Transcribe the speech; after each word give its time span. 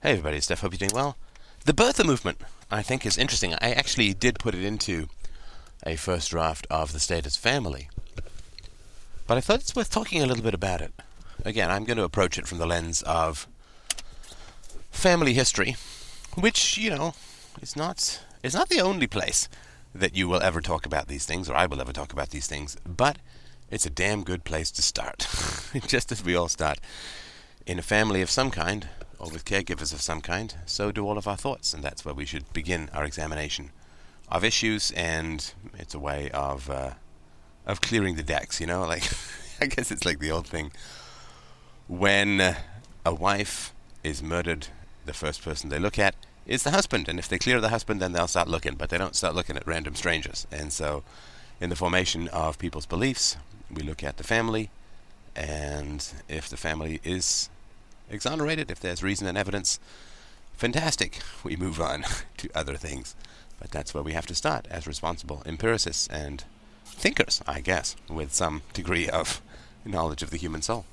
Hey 0.00 0.12
everybody, 0.12 0.36
it's 0.36 0.46
Steph. 0.46 0.60
Hope 0.60 0.70
you're 0.72 0.88
doing 0.88 0.94
well. 0.94 1.16
The 1.64 1.72
birther 1.72 2.06
movement, 2.06 2.40
I 2.70 2.82
think, 2.82 3.04
is 3.04 3.18
interesting. 3.18 3.54
I 3.54 3.72
actually 3.72 4.14
did 4.14 4.38
put 4.38 4.54
it 4.54 4.62
into 4.62 5.08
a 5.84 5.96
first 5.96 6.30
draft 6.30 6.68
of 6.70 6.92
the 6.92 7.00
status 7.00 7.36
family, 7.36 7.90
but 9.26 9.36
I 9.36 9.40
thought 9.40 9.58
it's 9.58 9.74
worth 9.74 9.90
talking 9.90 10.22
a 10.22 10.26
little 10.26 10.44
bit 10.44 10.54
about 10.54 10.80
it. 10.82 10.92
Again, 11.44 11.68
I'm 11.68 11.82
going 11.82 11.96
to 11.96 12.04
approach 12.04 12.38
it 12.38 12.46
from 12.46 12.58
the 12.58 12.66
lens 12.66 13.02
of 13.02 13.48
family 14.92 15.34
history, 15.34 15.74
which 16.36 16.78
you 16.78 16.90
know 16.90 17.14
is 17.60 17.74
not 17.74 18.22
is 18.44 18.54
not 18.54 18.68
the 18.68 18.80
only 18.80 19.08
place 19.08 19.48
that 19.92 20.14
you 20.14 20.28
will 20.28 20.42
ever 20.42 20.60
talk 20.60 20.86
about 20.86 21.08
these 21.08 21.26
things, 21.26 21.50
or 21.50 21.56
I 21.56 21.66
will 21.66 21.80
ever 21.80 21.92
talk 21.92 22.12
about 22.12 22.30
these 22.30 22.46
things, 22.46 22.76
but 22.86 23.18
it's 23.68 23.84
a 23.84 23.90
damn 23.90 24.22
good 24.22 24.44
place 24.44 24.70
to 24.70 24.80
start. 24.80 25.26
Just 25.88 26.12
as 26.12 26.24
we 26.24 26.36
all 26.36 26.48
start 26.48 26.78
in 27.66 27.80
a 27.80 27.82
family 27.82 28.22
of 28.22 28.30
some 28.30 28.52
kind, 28.52 28.86
or 29.18 29.30
with 29.30 29.44
caregivers 29.44 29.92
of 29.92 30.00
some 30.00 30.20
kind, 30.20 30.54
so 30.66 30.92
do 30.92 31.06
all 31.06 31.18
of 31.18 31.26
our 31.26 31.36
thoughts, 31.36 31.74
and 31.74 31.82
that's 31.82 32.04
where 32.04 32.14
we 32.14 32.24
should 32.24 32.52
begin 32.52 32.88
our 32.92 33.04
examination 33.04 33.70
of 34.28 34.44
issues. 34.44 34.90
And 34.92 35.52
it's 35.78 35.94
a 35.94 35.98
way 35.98 36.30
of 36.32 36.70
uh, 36.70 36.92
of 37.66 37.80
clearing 37.80 38.16
the 38.16 38.22
decks, 38.22 38.60
you 38.60 38.66
know. 38.66 38.80
Like 38.88 39.04
I 39.60 39.66
guess 39.66 39.90
it's 39.90 40.04
like 40.04 40.20
the 40.20 40.30
old 40.30 40.46
thing 40.46 40.70
when 41.88 42.40
uh, 42.40 42.54
a 43.04 43.14
wife 43.14 43.74
is 44.04 44.22
murdered, 44.22 44.68
the 45.06 45.14
first 45.14 45.42
person 45.42 45.70
they 45.70 45.78
look 45.78 45.98
at 45.98 46.14
is 46.46 46.62
the 46.62 46.70
husband, 46.70 47.08
and 47.08 47.18
if 47.18 47.28
they 47.28 47.38
clear 47.38 47.60
the 47.60 47.70
husband, 47.70 48.00
then 48.00 48.12
they'll 48.12 48.28
start 48.28 48.48
looking, 48.48 48.74
but 48.74 48.90
they 48.90 48.98
don't 48.98 49.16
start 49.16 49.34
looking 49.34 49.56
at 49.56 49.66
random 49.66 49.94
strangers. 49.94 50.46
And 50.52 50.72
so, 50.72 51.02
in 51.60 51.70
the 51.70 51.76
formation 51.76 52.28
of 52.28 52.58
people's 52.58 52.86
beliefs, 52.86 53.36
we 53.70 53.82
look 53.82 54.04
at 54.04 54.18
the 54.18 54.24
family, 54.24 54.70
and 55.34 56.06
if 56.28 56.48
the 56.48 56.56
family 56.56 57.00
is 57.02 57.48
exonerated, 58.10 58.70
if 58.70 58.80
there's 58.80 59.02
reason 59.02 59.26
and 59.26 59.38
evidence, 59.38 59.78
fantastic. 60.54 61.20
We 61.44 61.56
move 61.56 61.80
on 61.80 62.04
to 62.38 62.48
other 62.54 62.76
things. 62.76 63.14
But 63.60 63.70
that's 63.70 63.92
where 63.92 64.02
we 64.02 64.12
have 64.12 64.26
to 64.26 64.34
start 64.34 64.66
as 64.70 64.86
responsible 64.86 65.42
empiricists 65.44 66.06
and 66.08 66.44
thinkers, 66.84 67.42
I 67.46 67.60
guess, 67.60 67.96
with 68.08 68.32
some 68.32 68.62
degree 68.72 69.08
of 69.08 69.42
knowledge 69.84 70.22
of 70.22 70.30
the 70.30 70.36
human 70.36 70.62
soul. 70.62 70.84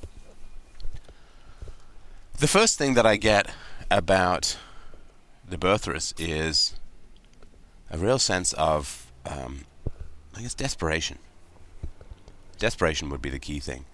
The 2.37 2.47
first 2.47 2.77
thing 2.77 2.95
that 2.95 3.05
I 3.05 3.15
get 3.17 3.49
about 3.89 4.57
the 5.47 5.57
birthers 5.57 6.13
is 6.17 6.73
a 7.89 7.97
real 7.97 8.19
sense 8.19 8.53
of, 8.53 9.11
um, 9.25 9.65
I 10.35 10.41
guess, 10.41 10.53
desperation. 10.53 11.19
Desperation 12.57 13.09
would 13.09 13.21
be 13.21 13.29
the 13.29 13.39
key 13.39 13.59
thing. 13.59 13.85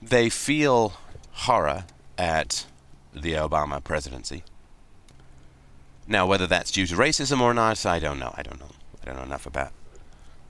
They 0.00 0.30
feel 0.30 0.94
horror 1.32 1.84
at 2.18 2.66
the 3.12 3.32
Obama 3.32 3.82
presidency. 3.82 4.44
Now, 6.06 6.26
whether 6.26 6.46
that's 6.46 6.70
due 6.70 6.86
to 6.86 6.96
racism 6.96 7.40
or 7.40 7.54
not, 7.54 7.86
I 7.86 7.98
don't 7.98 8.18
know. 8.18 8.34
I 8.36 8.42
don't 8.42 8.60
know. 8.60 8.72
I 9.02 9.06
don't 9.06 9.16
know 9.16 9.22
enough 9.22 9.46
about 9.46 9.72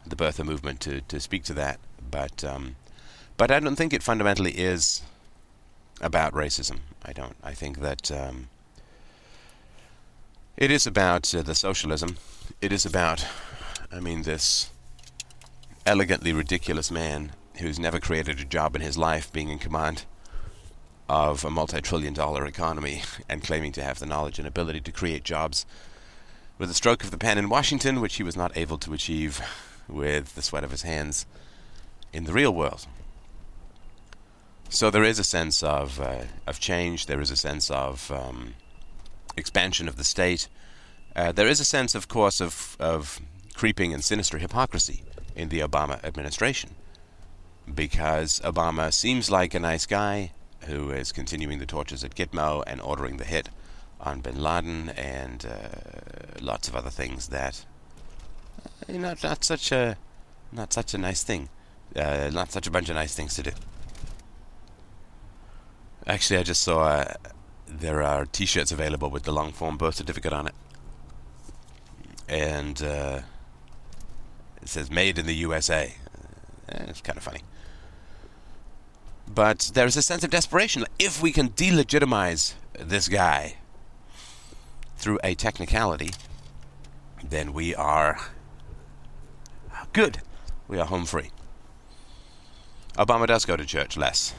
the 0.06 0.17
birther 0.17 0.45
movement 0.45 0.81
to, 0.81 1.00
to 1.03 1.20
speak 1.20 1.45
to 1.45 1.55
that. 1.55 1.78
But 2.11 2.42
um, 2.42 2.77
but 3.37 3.50
I 3.50 3.61
don't 3.61 3.77
think 3.77 3.92
it 3.92 4.03
fundamentally 4.03 4.53
is 4.53 5.03
about 6.00 6.33
racism. 6.33 6.81
I 7.05 7.12
don't. 7.12 7.37
I 7.42 7.55
think 7.55 7.81
that 7.81 8.11
um, 8.11 8.48
it 10.56 10.70
is 10.70 10.87
about 10.87 11.34
uh, 11.34 11.42
the 11.42 11.55
socialism. 11.55 12.17
It 12.61 12.72
is 12.72 12.84
about, 12.84 13.25
I 13.92 14.00
mean, 14.00 14.22
this 14.22 14.70
elegantly 15.87 16.33
ridiculous 16.33 16.91
man 16.91 17.33
who's 17.59 17.78
never 17.78 18.00
created 18.00 18.41
a 18.41 18.44
job 18.44 18.77
in 18.77 18.83
his 18.83 18.98
life 18.98 19.33
being 19.33 19.48
in 19.48 19.59
command 19.59 20.05
of 21.11 21.44
a 21.44 21.50
multi-trillion 21.50 22.14
dollar 22.14 22.47
economy 22.47 23.03
and 23.28 23.42
claiming 23.42 23.72
to 23.72 23.83
have 23.83 23.98
the 23.98 24.06
knowledge 24.06 24.39
and 24.39 24.47
ability 24.47 24.80
to 24.80 24.92
create 24.92 25.25
jobs 25.25 25.66
with 26.56 26.70
a 26.70 26.75
stroke 26.75 27.03
of 27.03 27.11
the 27.11 27.19
pen 27.19 27.36
in 27.36 27.48
Washington, 27.48 28.00
which 28.00 28.14
he 28.14 28.22
was 28.22 28.36
not 28.36 28.56
able 28.56 28.78
to 28.78 28.92
achieve 28.92 29.42
with 29.88 30.37
the 30.37 30.43
sweat 30.43 30.62
of 30.62 30.70
his 30.70 30.82
hands 30.82 31.26
in 32.12 32.25
the 32.25 32.32
real 32.32 32.54
world. 32.54 32.87
So 34.69 34.88
there 34.88 35.03
is 35.03 35.19
a 35.19 35.25
sense 35.25 35.65
of 35.65 36.00
uh, 36.00 36.26
of 36.47 36.60
change. 36.60 37.06
There 37.06 37.20
is 37.20 37.32
a 37.32 37.37
sense 37.37 37.72
of 37.72 38.12
um, 38.12 38.54
expansion 39.37 39.88
of 39.88 39.97
the 39.97 40.04
state. 40.04 40.47
Uh, 41.16 41.32
there 41.32 41.49
is 41.49 41.59
a 41.59 41.65
sense, 41.65 41.97
of 41.97 42.06
course, 42.06 42.41
of 42.41 42.76
of 42.78 43.20
creeping 43.54 43.93
and 43.93 44.04
sinister 44.04 44.38
hypocrisy 44.38 45.03
in 45.34 45.49
the 45.49 45.59
Obama 45.59 45.99
administration, 46.04 46.70
because 47.75 48.38
Obama 48.44 48.93
seems 48.93 49.28
like 49.28 49.54
a 49.54 49.59
nice 49.59 49.87
guy 49.87 50.31
who 50.66 50.91
is 50.91 51.12
continuing 51.12 51.59
the 51.59 51.66
tortures 51.66 52.04
at 52.04 52.15
Gitmo 52.15 52.62
and 52.66 52.81
ordering 52.81 53.16
the 53.16 53.25
hit 53.25 53.48
on 54.00 54.21
Bin 54.21 54.41
Laden 54.43 54.91
and 54.91 55.47
uh, 55.47 56.41
lots 56.41 56.69
of 56.69 56.76
other 56.76 56.91
things 56.91 57.28
that 57.28 57.65
uh, 58.88 58.93
not 58.93 59.22
not 59.22 59.44
such 59.44 59.72
a 59.72 59.97
not 60.53 60.72
such 60.72 60.94
a 60.94 60.99
nice 60.99 61.22
thing, 61.22 61.49
uh, 61.97 62.31
not 62.32 62.50
such 62.50 62.66
a 62.66 62.70
bunch 62.70 62.88
of 62.88 62.94
nice 62.97 63.15
things 63.15 63.34
to 63.34 63.43
do. 63.43 63.50
Actually, 66.06 66.38
I 66.38 66.43
just 66.43 66.62
saw 66.62 66.82
uh, 66.82 67.15
there 67.66 68.03
are 68.03 68.26
T-shirts 68.26 68.72
available 68.72 69.10
with 69.10 69.25
the 69.25 69.32
long 69.32 69.53
form 69.53 69.76
birth 69.76 69.97
certificate 69.97 70.32
on 70.32 70.47
it, 70.47 70.54
and 72.28 72.82
uh, 72.82 73.20
it 74.62 74.69
says 74.69 74.91
"Made 74.91 75.19
in 75.19 75.26
the 75.26 75.37
USA." 75.37 75.94
Uh, 76.69 76.84
it's 76.88 77.00
kind 77.00 77.16
of 77.16 77.22
funny, 77.22 77.41
but 79.35 79.71
there 79.75 79.87
is 79.87 79.97
a 79.97 80.03
sense 80.03 80.25
of 80.25 80.31
desperation. 80.31 80.85
If 80.99 81.23
we 81.23 81.33
can 81.33 81.51
delegitimize 81.51 82.55
this 82.79 83.09
guy 83.09 83.57
through 84.97 85.19
a 85.23 85.35
technicality, 85.35 86.11
then 87.23 87.53
we 87.53 87.75
are 87.75 88.19
good. 89.93 90.19
We 90.69 90.79
are 90.79 90.87
home 90.87 91.05
free. 91.05 91.31
Obama 92.97 93.27
does 93.27 93.45
go 93.45 93.57
to 93.57 93.65
church 93.65 93.97
less 93.97 94.35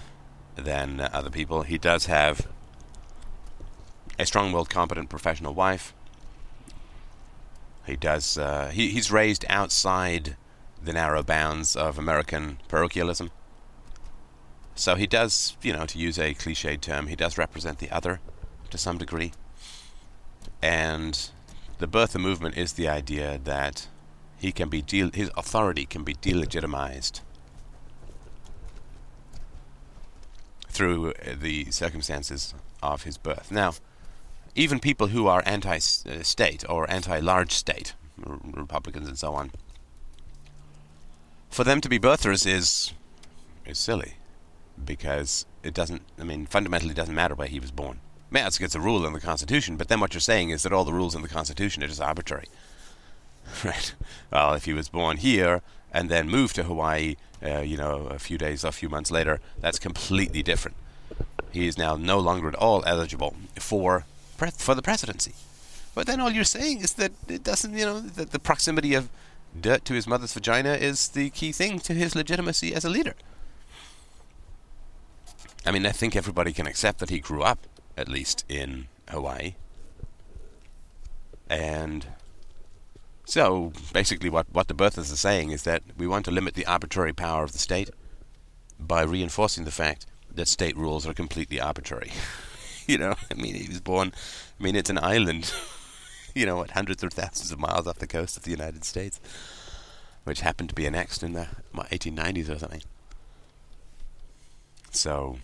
than 0.56 1.00
other 1.00 1.30
people. 1.30 1.64
He 1.64 1.78
does 1.78 2.06
have 2.08 2.48
a 4.20 4.26
strong-willed, 4.26 4.70
competent, 4.70 5.10
professional 5.10 5.54
wife. 5.54 5.94
He 7.86 7.96
does. 7.96 8.38
Uh, 8.38 8.70
he, 8.70 8.90
he's 8.90 9.12
raised 9.12 9.46
outside 9.50 10.36
the 10.84 10.94
narrow 10.94 11.24
bounds 11.24 11.76
of 11.76 11.98
American 11.98 12.60
parochialism. 12.68 13.32
So 14.76 14.96
he 14.96 15.08
does, 15.08 15.58
you 15.62 15.74
know, 15.74 15.86
to 15.86 15.98
use 15.98 16.18
a 16.18 16.34
cliched 16.34 16.82
term, 16.82 17.08
he 17.08 17.16
does 17.16 17.38
represent 17.38 17.80
the 17.80 17.92
other 17.92 18.20
to 18.70 18.78
some 18.78 18.98
degree. 18.98 19.32
And 20.62 21.30
the 21.78 21.88
birther 21.88 22.20
movement 22.20 22.58
is 22.58 22.74
the 22.74 22.88
idea 22.88 23.40
that 23.44 23.88
he 24.38 24.52
can 24.52 24.70
be 24.70 24.82
de- 24.82 25.12
his 25.14 25.30
authority 25.38 25.86
can 25.86 26.04
be 26.04 26.14
delegitimized 26.16 27.22
through 30.68 31.12
uh, 31.12 31.36
the 31.40 31.70
circumstances 31.70 32.54
of 32.82 33.04
his 33.04 33.18
birth. 33.18 33.52
Now, 33.52 33.74
even 34.56 34.80
people 34.80 35.08
who 35.08 35.28
are 35.28 35.44
anti-state 35.46 36.64
or 36.68 36.90
anti-large 36.90 37.52
state, 37.52 37.94
Republicans 38.18 39.08
and 39.08 39.18
so 39.18 39.34
on, 39.34 39.52
for 41.50 41.64
them 41.64 41.82
to 41.82 41.90
be 41.90 42.00
birthers 42.00 42.48
is 42.48 42.94
is 43.66 43.78
silly 43.78 44.16
because 44.86 45.46
it 45.64 45.74
doesn't. 45.74 46.02
I 46.20 46.24
mean, 46.24 46.46
fundamentally, 46.46 46.94
doesn't 46.94 47.16
matter 47.16 47.36
where 47.36 47.48
he 47.48 47.60
was 47.60 47.72
born. 47.72 48.00
Man, 48.30 48.48
it's 48.48 48.76
a 48.76 48.80
rule 48.80 49.06
in 49.06 49.14
the 49.14 49.20
Constitution, 49.20 49.76
but 49.76 49.90
then 49.90 50.00
what 50.00 50.14
you're 50.14 50.22
saying 50.22 50.52
is 50.52 50.64
that 50.64 50.72
all 50.72 50.86
the 50.86 50.94
rules 50.94 51.16
in 51.16 51.22
the 51.22 51.28
Constitution 51.28 51.84
are 51.84 51.88
just 51.88 52.02
arbitrary. 52.02 52.48
Right. 53.66 53.94
Well, 54.32 54.54
if 54.54 54.64
he 54.64 54.72
was 54.72 54.88
born 54.88 55.18
here 55.18 55.62
and 55.92 56.10
then 56.10 56.30
moved 56.30 56.56
to 56.56 56.64
Hawaii, 56.64 57.18
uh, 57.44 57.60
you 57.60 57.76
know, 57.76 58.08
a 58.10 58.18
few 58.18 58.38
days, 58.38 58.64
or 58.64 58.70
a 58.70 58.72
few 58.72 58.88
months 58.88 59.12
later, 59.12 59.42
that's 59.60 59.78
completely 59.78 60.42
different. 60.42 60.78
He 61.52 61.68
is 61.68 61.78
now 61.78 61.98
no 61.98 62.18
longer 62.20 62.48
at 62.48 62.56
all 62.56 62.82
eligible 62.86 63.36
for 63.60 64.06
pre- 64.38 64.52
for 64.52 64.74
the 64.74 64.82
presidency. 64.82 65.34
But 65.94 66.08
then 66.08 66.22
all 66.22 66.32
you're 66.32 66.46
saying 66.46 66.80
is 66.80 66.94
that 66.94 67.12
it 67.28 67.44
doesn't, 67.44 67.74
you 67.78 67.86
know, 67.86 68.00
that 68.00 68.32
the 68.32 68.40
proximity 68.40 68.94
of 68.94 69.10
dirt 69.60 69.84
to 69.86 69.94
his 69.94 70.08
mother's 70.08 70.34
vagina 70.34 70.74
is 70.74 71.10
the 71.10 71.30
key 71.32 71.52
thing 71.52 71.80
to 71.80 71.94
his 71.94 72.16
legitimacy 72.16 72.74
as 72.74 72.86
a 72.86 72.90
leader. 72.90 73.16
I 75.66 75.72
mean, 75.72 75.86
I 75.86 75.92
think 75.92 76.16
everybody 76.16 76.54
can 76.54 76.68
accept 76.68 77.00
that 77.00 77.10
he 77.10 77.20
grew 77.20 77.44
up, 77.44 77.68
at 77.96 78.08
least, 78.08 78.46
in 78.50 78.88
Hawaii. 79.10 79.56
And 81.50 82.08
so 83.26 83.72
basically, 83.94 84.30
what, 84.30 84.48
what 84.52 84.68
the 84.68 84.74
birthers 84.74 85.14
are 85.14 85.18
saying 85.18 85.52
is 85.52 85.64
that 85.64 85.84
we 85.98 86.08
want 86.08 86.26
to 86.26 86.32
limit 86.32 86.56
the 86.56 86.66
arbitrary 86.66 87.14
power 87.14 87.44
of 87.44 87.52
the 87.52 87.60
state 87.60 87.90
by 88.80 89.04
reinforcing 89.04 89.66
the 89.66 89.72
fact 89.72 90.08
that 90.34 90.48
state 90.48 90.76
rules 90.76 91.06
are 91.06 91.14
completely 91.14 91.60
arbitrary. 91.60 92.12
you 92.88 92.98
know, 92.98 93.16
I 93.30 93.34
mean, 93.36 93.56
he 93.56 93.68
was 93.68 93.82
born, 93.82 94.12
I 94.60 94.64
mean, 94.64 94.76
it's 94.76 94.90
an 94.90 94.98
island, 94.98 95.54
you 96.36 96.46
know, 96.46 96.58
what, 96.58 96.72
hundreds 96.72 97.04
or 97.04 97.10
thousands 97.10 97.52
of 97.52 97.60
miles 97.60 97.86
off 97.86 98.00
the 98.00 98.08
coast 98.08 98.38
of 98.38 98.44
the 98.44 98.52
United 98.52 98.84
States, 98.84 99.20
which 100.24 100.42
happened 100.42 100.70
to 100.70 100.76
be 100.76 100.86
annexed 100.86 101.22
in 101.22 101.34
the 101.34 101.48
1890s 101.76 102.50
or 102.50 102.58
something. 102.58 102.82
So, 104.92 105.38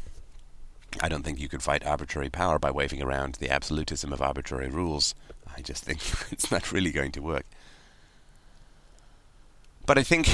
I 1.01 1.09
don't 1.09 1.23
think 1.23 1.39
you 1.39 1.49
could 1.49 1.63
fight 1.63 1.85
arbitrary 1.85 2.29
power 2.29 2.59
by 2.59 2.71
waving 2.71 3.01
around 3.01 3.35
the 3.35 3.49
absolutism 3.49 4.11
of 4.13 4.21
arbitrary 4.21 4.69
rules. 4.69 5.15
I 5.55 5.61
just 5.61 5.83
think 5.83 5.99
it's 6.31 6.51
not 6.51 6.71
really 6.71 6.91
going 6.91 7.11
to 7.13 7.21
work. 7.21 7.45
But 9.85 9.97
I 9.97 10.03
think, 10.03 10.29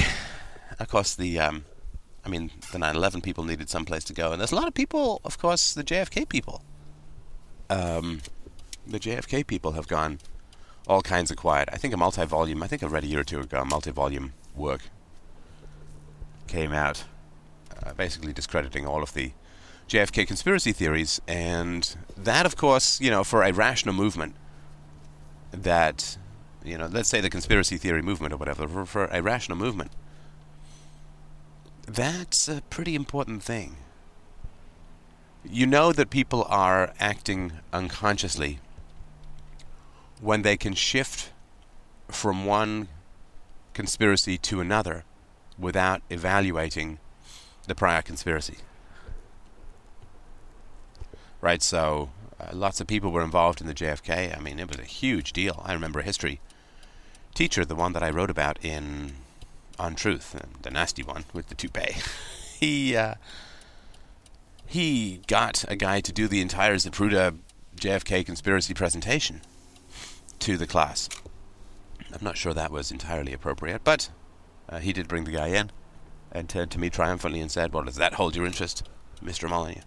of 0.78 0.88
course, 0.88 1.14
the 1.14 1.38
um, 1.38 1.64
I 2.24 2.28
mean, 2.28 2.50
the 2.72 2.78
9/11 2.78 3.22
people 3.22 3.44
needed 3.44 3.68
some 3.68 3.84
place 3.84 4.04
to 4.04 4.12
go, 4.12 4.32
and 4.32 4.40
there's 4.40 4.52
a 4.52 4.56
lot 4.56 4.66
of 4.66 4.74
people, 4.74 5.20
of 5.24 5.38
course, 5.38 5.74
the 5.74 5.84
JFK 5.84 6.28
people. 6.28 6.62
Um, 7.70 8.20
the 8.86 8.98
JFK 8.98 9.46
people 9.46 9.72
have 9.72 9.88
gone 9.88 10.18
all 10.86 11.02
kinds 11.02 11.30
of 11.30 11.36
quiet. 11.36 11.68
I 11.72 11.76
think 11.76 11.94
a 11.94 11.96
multi-volume. 11.96 12.62
I 12.62 12.66
think 12.66 12.82
I 12.82 12.86
read 12.86 13.04
a 13.04 13.06
year 13.06 13.20
or 13.20 13.24
two 13.24 13.40
ago 13.40 13.60
a 13.60 13.64
multi-volume 13.64 14.34
work 14.54 14.82
came 16.46 16.72
out, 16.72 17.04
uh, 17.82 17.94
basically 17.94 18.32
discrediting 18.32 18.86
all 18.86 19.02
of 19.02 19.14
the 19.14 19.32
JFK 19.88 20.26
conspiracy 20.26 20.72
theories, 20.72 21.20
and 21.28 21.96
that, 22.16 22.46
of 22.46 22.56
course, 22.56 23.00
you 23.00 23.10
know, 23.10 23.24
for 23.24 23.42
a 23.42 23.52
rational 23.52 23.94
movement 23.94 24.34
that, 25.52 26.16
you 26.64 26.78
know, 26.78 26.86
let's 26.86 27.08
say 27.08 27.20
the 27.20 27.30
conspiracy 27.30 27.76
theory 27.76 28.02
movement 28.02 28.32
or 28.32 28.36
whatever, 28.36 28.66
for, 28.66 28.86
for 28.86 29.04
a 29.06 29.22
rational 29.22 29.58
movement, 29.58 29.92
that's 31.86 32.48
a 32.48 32.62
pretty 32.70 32.94
important 32.94 33.42
thing. 33.42 33.76
You 35.44 35.66
know 35.66 35.92
that 35.92 36.08
people 36.08 36.46
are 36.48 36.94
acting 36.98 37.52
unconsciously 37.72 38.60
when 40.20 40.40
they 40.40 40.56
can 40.56 40.72
shift 40.72 41.30
from 42.08 42.46
one 42.46 42.88
conspiracy 43.74 44.38
to 44.38 44.60
another 44.60 45.04
without 45.58 46.00
evaluating 46.08 46.98
the 47.66 47.74
prior 47.74 48.00
conspiracy. 48.00 48.58
Right, 51.44 51.62
so 51.62 52.08
uh, 52.40 52.56
lots 52.56 52.80
of 52.80 52.86
people 52.86 53.12
were 53.12 53.22
involved 53.22 53.60
in 53.60 53.66
the 53.66 53.74
JFK. 53.74 54.34
I 54.34 54.40
mean, 54.40 54.58
it 54.58 54.66
was 54.66 54.78
a 54.78 54.84
huge 54.84 55.34
deal. 55.34 55.60
I 55.62 55.74
remember 55.74 56.00
a 56.00 56.02
history 56.02 56.40
teacher, 57.34 57.66
the 57.66 57.74
one 57.74 57.92
that 57.92 58.02
I 58.02 58.08
wrote 58.08 58.30
about 58.30 58.58
in 58.64 59.16
On 59.78 59.94
Truth, 59.94 60.42
the 60.62 60.70
nasty 60.70 61.02
one 61.02 61.26
with 61.34 61.50
the 61.50 61.54
toupee. 61.54 61.96
he 62.58 62.96
uh, 62.96 63.16
he 64.64 65.20
got 65.26 65.66
a 65.68 65.76
guy 65.76 66.00
to 66.00 66.12
do 66.14 66.28
the 66.28 66.40
entire 66.40 66.76
Zapruder 66.76 67.36
JFK 67.76 68.24
conspiracy 68.24 68.72
presentation 68.72 69.42
to 70.38 70.56
the 70.56 70.66
class. 70.66 71.10
I'm 72.10 72.24
not 72.24 72.38
sure 72.38 72.54
that 72.54 72.72
was 72.72 72.90
entirely 72.90 73.34
appropriate, 73.34 73.84
but 73.84 74.08
uh, 74.70 74.78
he 74.78 74.94
did 74.94 75.08
bring 75.08 75.24
the 75.24 75.32
guy 75.32 75.48
in 75.48 75.70
and 76.32 76.48
turned 76.48 76.70
to 76.70 76.80
me 76.80 76.88
triumphantly 76.88 77.42
and 77.42 77.50
said, 77.50 77.74
Well, 77.74 77.84
does 77.84 77.96
that 77.96 78.14
hold 78.14 78.34
your 78.34 78.46
interest, 78.46 78.88
Mr. 79.22 79.46
Molyneux? 79.46 79.82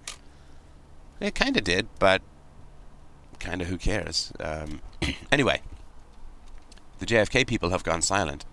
It 1.20 1.36
kind 1.36 1.58
of 1.58 1.64
did, 1.64 1.88
but 2.00 2.22
kind 3.40 3.62
of 3.62 3.68
who 3.68 3.78
cares? 3.78 4.32
Um, 4.40 4.82
anyway, 5.32 5.62
the 7.00 7.06
JFK 7.06 7.48
people 7.48 7.70
have 7.70 7.84
gone 7.84 8.02
silent. 8.02 8.46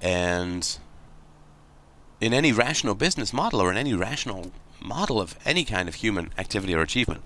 And 0.00 0.78
in 2.20 2.32
any 2.32 2.52
rational 2.52 2.94
business 2.94 3.32
model 3.32 3.60
or 3.60 3.70
in 3.70 3.76
any 3.76 3.94
rational 3.94 4.52
model 4.82 5.20
of 5.20 5.38
any 5.44 5.64
kind 5.64 5.88
of 5.88 5.96
human 5.96 6.30
activity 6.38 6.74
or 6.74 6.82
achievement, 6.82 7.22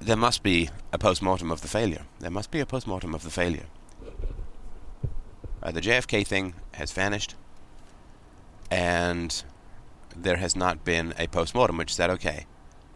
there 0.00 0.16
must 0.16 0.42
be 0.42 0.70
a 0.92 0.98
post-mortem 0.98 1.50
of 1.50 1.62
the 1.62 1.68
failure. 1.68 2.04
There 2.20 2.30
must 2.30 2.50
be 2.50 2.60
a 2.60 2.66
post-mortem 2.66 3.14
of 3.14 3.22
the 3.22 3.30
failure. 3.30 3.66
Uh, 5.62 5.72
the 5.72 5.80
JFK 5.80 6.26
thing 6.26 6.54
has 6.72 6.92
vanished, 6.92 7.34
and 8.70 9.42
there 10.16 10.36
has 10.36 10.56
not 10.56 10.84
been 10.84 11.14
a 11.18 11.26
post-mortem 11.26 11.76
which 11.76 11.94
said, 11.94 12.10
okay, 12.10 12.46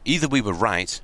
either 0.05 0.28
we 0.28 0.40
were 0.40 0.52
right 0.52 1.00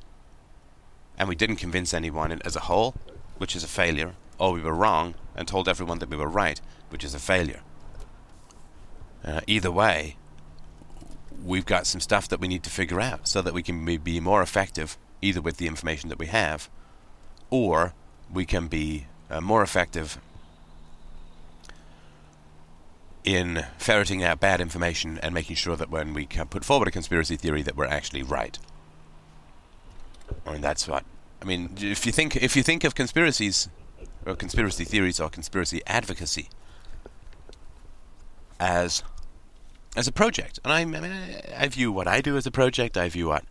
and 1.19 1.29
we 1.29 1.35
didn't 1.35 1.57
convince 1.57 1.95
anyone 1.95 2.41
as 2.45 2.57
a 2.57 2.61
whole, 2.61 2.95
which 3.39 3.57
is 3.57 3.65
a 3.65 3.69
failure, 3.69 4.15
or 4.39 4.53
we 4.53 4.63
were 4.63 4.75
wrong 4.75 5.15
and 5.35 5.47
told 5.47 5.69
everyone 5.69 5.99
that 5.99 6.11
we 6.11 6.17
were 6.17 6.29
right, 6.29 6.61
which 6.91 7.05
is 7.05 7.15
a 7.15 7.19
failure. 7.19 7.61
Uh, 9.25 9.41
either 9.47 9.71
way, 9.71 10.17
we've 11.45 11.67
got 11.67 11.87
some 11.87 12.01
stuff 12.01 12.29
that 12.29 12.41
we 12.41 12.49
need 12.49 12.63
to 12.63 12.71
figure 12.71 13.01
out 13.01 13.27
so 13.29 13.43
that 13.43 13.55
we 13.55 13.63
can 13.63 13.85
be 13.99 14.21
more 14.21 14.43
effective 14.43 14.97
either 15.23 15.41
with 15.41 15.57
the 15.57 15.67
information 15.67 16.09
that 16.09 16.19
we 16.19 16.27
have, 16.27 16.69
or 17.51 17.95
we 18.33 18.45
can 18.45 18.67
be 18.67 19.07
uh, 19.31 19.41
more 19.41 19.63
effective 19.63 20.19
in 23.27 23.67
ferreting 23.77 24.23
out 24.23 24.39
bad 24.39 24.61
information 24.61 25.19
and 25.21 25.35
making 25.35 25.57
sure 25.57 25.77
that 25.77 25.91
when 25.91 26.15
we 26.15 26.27
put 26.27 26.65
forward 26.65 26.87
a 26.87 26.93
conspiracy 26.93 27.37
theory 27.37 27.61
that 27.61 27.77
we're 27.77 27.85
actually 27.85 28.23
right. 28.23 28.59
I 30.47 30.53
mean 30.53 30.63
that's 30.63 30.87
what 30.89 31.05
I 31.43 31.45
mean 31.45 31.71
if 31.79 32.07
you 32.07 32.13
think 32.13 32.37
if 32.37 32.57
you 32.57 32.63
think 32.63 32.85
of 32.85 32.95
conspiracies 32.95 33.69
or 34.25 34.37
conspiracy 34.37 34.85
theories 34.85 35.21
or 35.21 35.29
conspiracy 35.29 35.83
advocacy 35.87 36.49
as 38.59 39.03
as 39.97 40.07
a 40.07 40.13
project 40.13 40.61
and 40.65 40.73
I, 40.73 40.81
I 40.81 40.85
mean 40.85 41.05
I, 41.05 41.65
I 41.65 41.69
view 41.69 41.91
what 41.91 42.07
I 42.07 42.21
do 42.21 42.37
as 42.37 42.47
a 42.47 42.51
project 42.53 42.97
I 42.97 43.09
view 43.09 43.29
what 43.29 43.45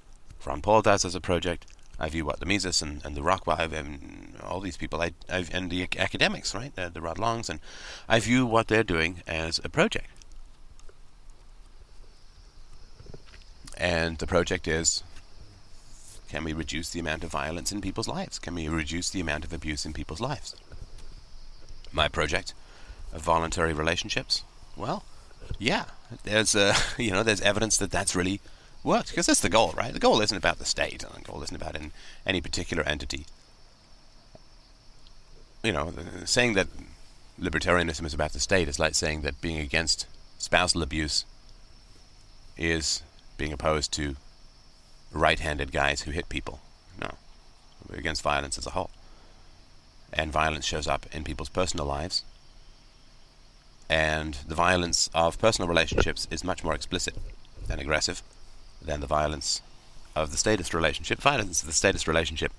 Ron 0.46 0.62
Paul 0.62 0.82
does 0.82 1.04
as 1.06 1.16
a 1.16 1.22
project. 1.22 1.66
I 2.00 2.10
view 2.10 2.26
what 2.26 2.40
the 2.40 2.46
Mises 2.46 2.82
and, 2.82 3.04
and 3.06 3.16
the 3.16 3.24
Rockwell 3.24 3.74
and 3.74 4.36
all 4.44 4.60
these 4.60 4.78
people, 4.78 5.02
I, 5.02 5.12
I, 5.30 5.46
and 5.52 5.72
the 5.72 5.88
academics, 5.98 6.54
right, 6.54 6.76
the, 6.76 6.90
the 6.90 7.02
Rod 7.02 7.20
Longs, 7.20 7.50
and 7.50 7.60
I 8.10 8.20
view 8.20 8.46
what 8.46 8.68
they're 8.68 8.84
doing 8.84 9.22
as 9.28 9.60
a 9.64 9.70
project. 9.70 10.08
And 13.78 14.18
the 14.18 14.28
project 14.28 14.68
is 14.68 15.04
can 16.30 16.44
we 16.44 16.54
reduce 16.54 16.90
the 16.90 17.00
amount 17.00 17.24
of 17.24 17.32
violence 17.32 17.72
in 17.72 17.82
people's 17.82 18.08
lives? 18.08 18.40
Can 18.40 18.56
we 18.56 18.68
reduce 18.68 19.10
the 19.10 19.22
amount 19.22 19.46
of 19.46 19.54
abuse 19.54 19.86
in 19.86 19.94
people's 19.94 20.20
lives? 20.20 20.56
My 21.92 22.08
project 22.08 22.54
of 23.14 23.22
voluntary 23.22 23.74
relationships? 23.74 24.44
Well, 24.76 25.06
yeah, 25.60 25.86
there's 26.24 26.56
uh, 26.56 26.76
you 26.98 27.12
know 27.12 27.24
there's 27.24 27.42
evidence 27.42 27.78
that 27.78 27.92
that's 27.92 28.16
really 28.16 28.42
works 28.86 29.10
because 29.10 29.26
that's 29.26 29.42
the 29.42 29.50
goal, 29.50 29.74
right? 29.76 29.94
The 29.94 30.00
goal 30.00 30.22
isn't 30.22 30.38
about 30.38 30.60
the 30.60 30.66
state. 30.66 31.00
The 31.00 31.22
goal 31.22 31.44
isn't 31.44 31.56
about 31.56 31.76
in 31.76 31.92
any 32.26 32.40
particular 32.42 32.84
entity. 32.84 33.26
You 35.64 35.74
know, 35.74 35.94
saying 36.26 36.54
that 36.54 36.68
libertarianism 37.40 38.06
is 38.06 38.14
about 38.14 38.34
the 38.34 38.40
state 38.40 38.68
is 38.68 38.80
like 38.80 38.96
saying 38.96 39.22
that 39.22 39.42
being 39.42 39.58
against 39.58 40.08
spousal 40.38 40.84
abuse 40.84 41.26
is 42.58 43.02
being 43.38 43.52
opposed 43.52 43.92
to 43.94 44.16
right-handed 45.12 45.72
guys 45.72 46.02
who 46.02 46.12
hit 46.12 46.30
people. 46.30 46.60
No, 47.02 47.12
we're 47.90 47.98
against 47.98 48.22
violence 48.22 48.58
as 48.58 48.68
a 48.68 48.72
whole, 48.72 48.92
and 50.14 50.32
violence 50.32 50.66
shows 50.66 50.88
up 50.88 51.06
in 51.12 51.24
people's 51.24 51.50
personal 51.50 51.86
lives. 51.86 52.24
And 53.90 54.36
the 54.48 54.56
violence 54.56 55.10
of 55.14 55.40
personal 55.40 55.68
relationships 55.68 56.28
is 56.32 56.44
much 56.44 56.64
more 56.64 56.74
explicit 56.74 57.16
and 57.70 57.82
aggressive 57.82 58.24
than 58.86 59.02
the 59.02 59.08
violence 59.08 59.62
of 60.16 60.32
the 60.32 60.38
statist 60.38 60.74
relationship. 60.74 61.20
Violence 61.20 61.62
of 61.62 61.68
the 61.68 61.74
statist 61.74 62.08
relationship 62.08 62.52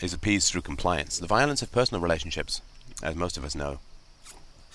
is 0.00 0.12
appeased 0.12 0.50
through 0.50 0.62
compliance. 0.62 1.18
The 1.18 1.26
violence 1.26 1.62
of 1.62 1.72
personal 1.72 2.00
relationships, 2.00 2.60
as 3.02 3.16
most 3.16 3.36
of 3.36 3.44
us 3.44 3.54
know, 3.54 3.80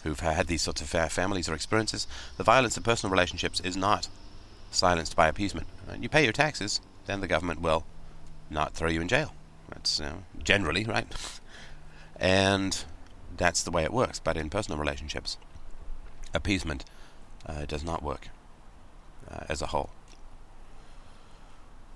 who've 0.04 0.20
had 0.20 0.48
these 0.48 0.62
sorts 0.62 0.82
of 0.82 0.90
fair 0.90 1.10
families 1.10 1.48
or 1.48 1.54
experiences, 1.54 2.08
the 2.38 2.44
violence 2.44 2.76
of 2.76 2.84
personal 2.84 3.12
relationships 3.12 3.62
is 3.62 3.78
not 3.78 4.10
silenced 4.70 5.16
by 5.16 5.28
appeasement. 5.28 5.68
You 6.00 6.10
pay 6.10 6.24
your 6.24 6.34
taxes, 6.34 6.82
then 7.06 7.22
the 7.22 7.28
government 7.28 7.62
will 7.62 7.86
not 8.50 8.74
throw 8.74 8.90
you 8.90 9.00
in 9.02 9.08
jail. 9.08 9.34
That's 9.70 10.02
uh, 10.02 10.14
generally 10.44 10.84
right, 10.84 11.08
and 12.18 12.84
that's 13.38 13.64
the 13.64 13.72
way 13.72 13.84
it 13.84 13.94
works. 13.94 14.20
But 14.20 14.36
in 14.36 14.50
personal 14.50 14.78
relationships, 14.78 15.38
appeasement 16.34 16.84
uh, 17.46 17.66
does 17.66 17.84
not 17.84 18.04
work 18.04 18.28
uh, 19.34 19.46
as 19.50 19.62
a 19.62 19.68
whole. 19.68 19.90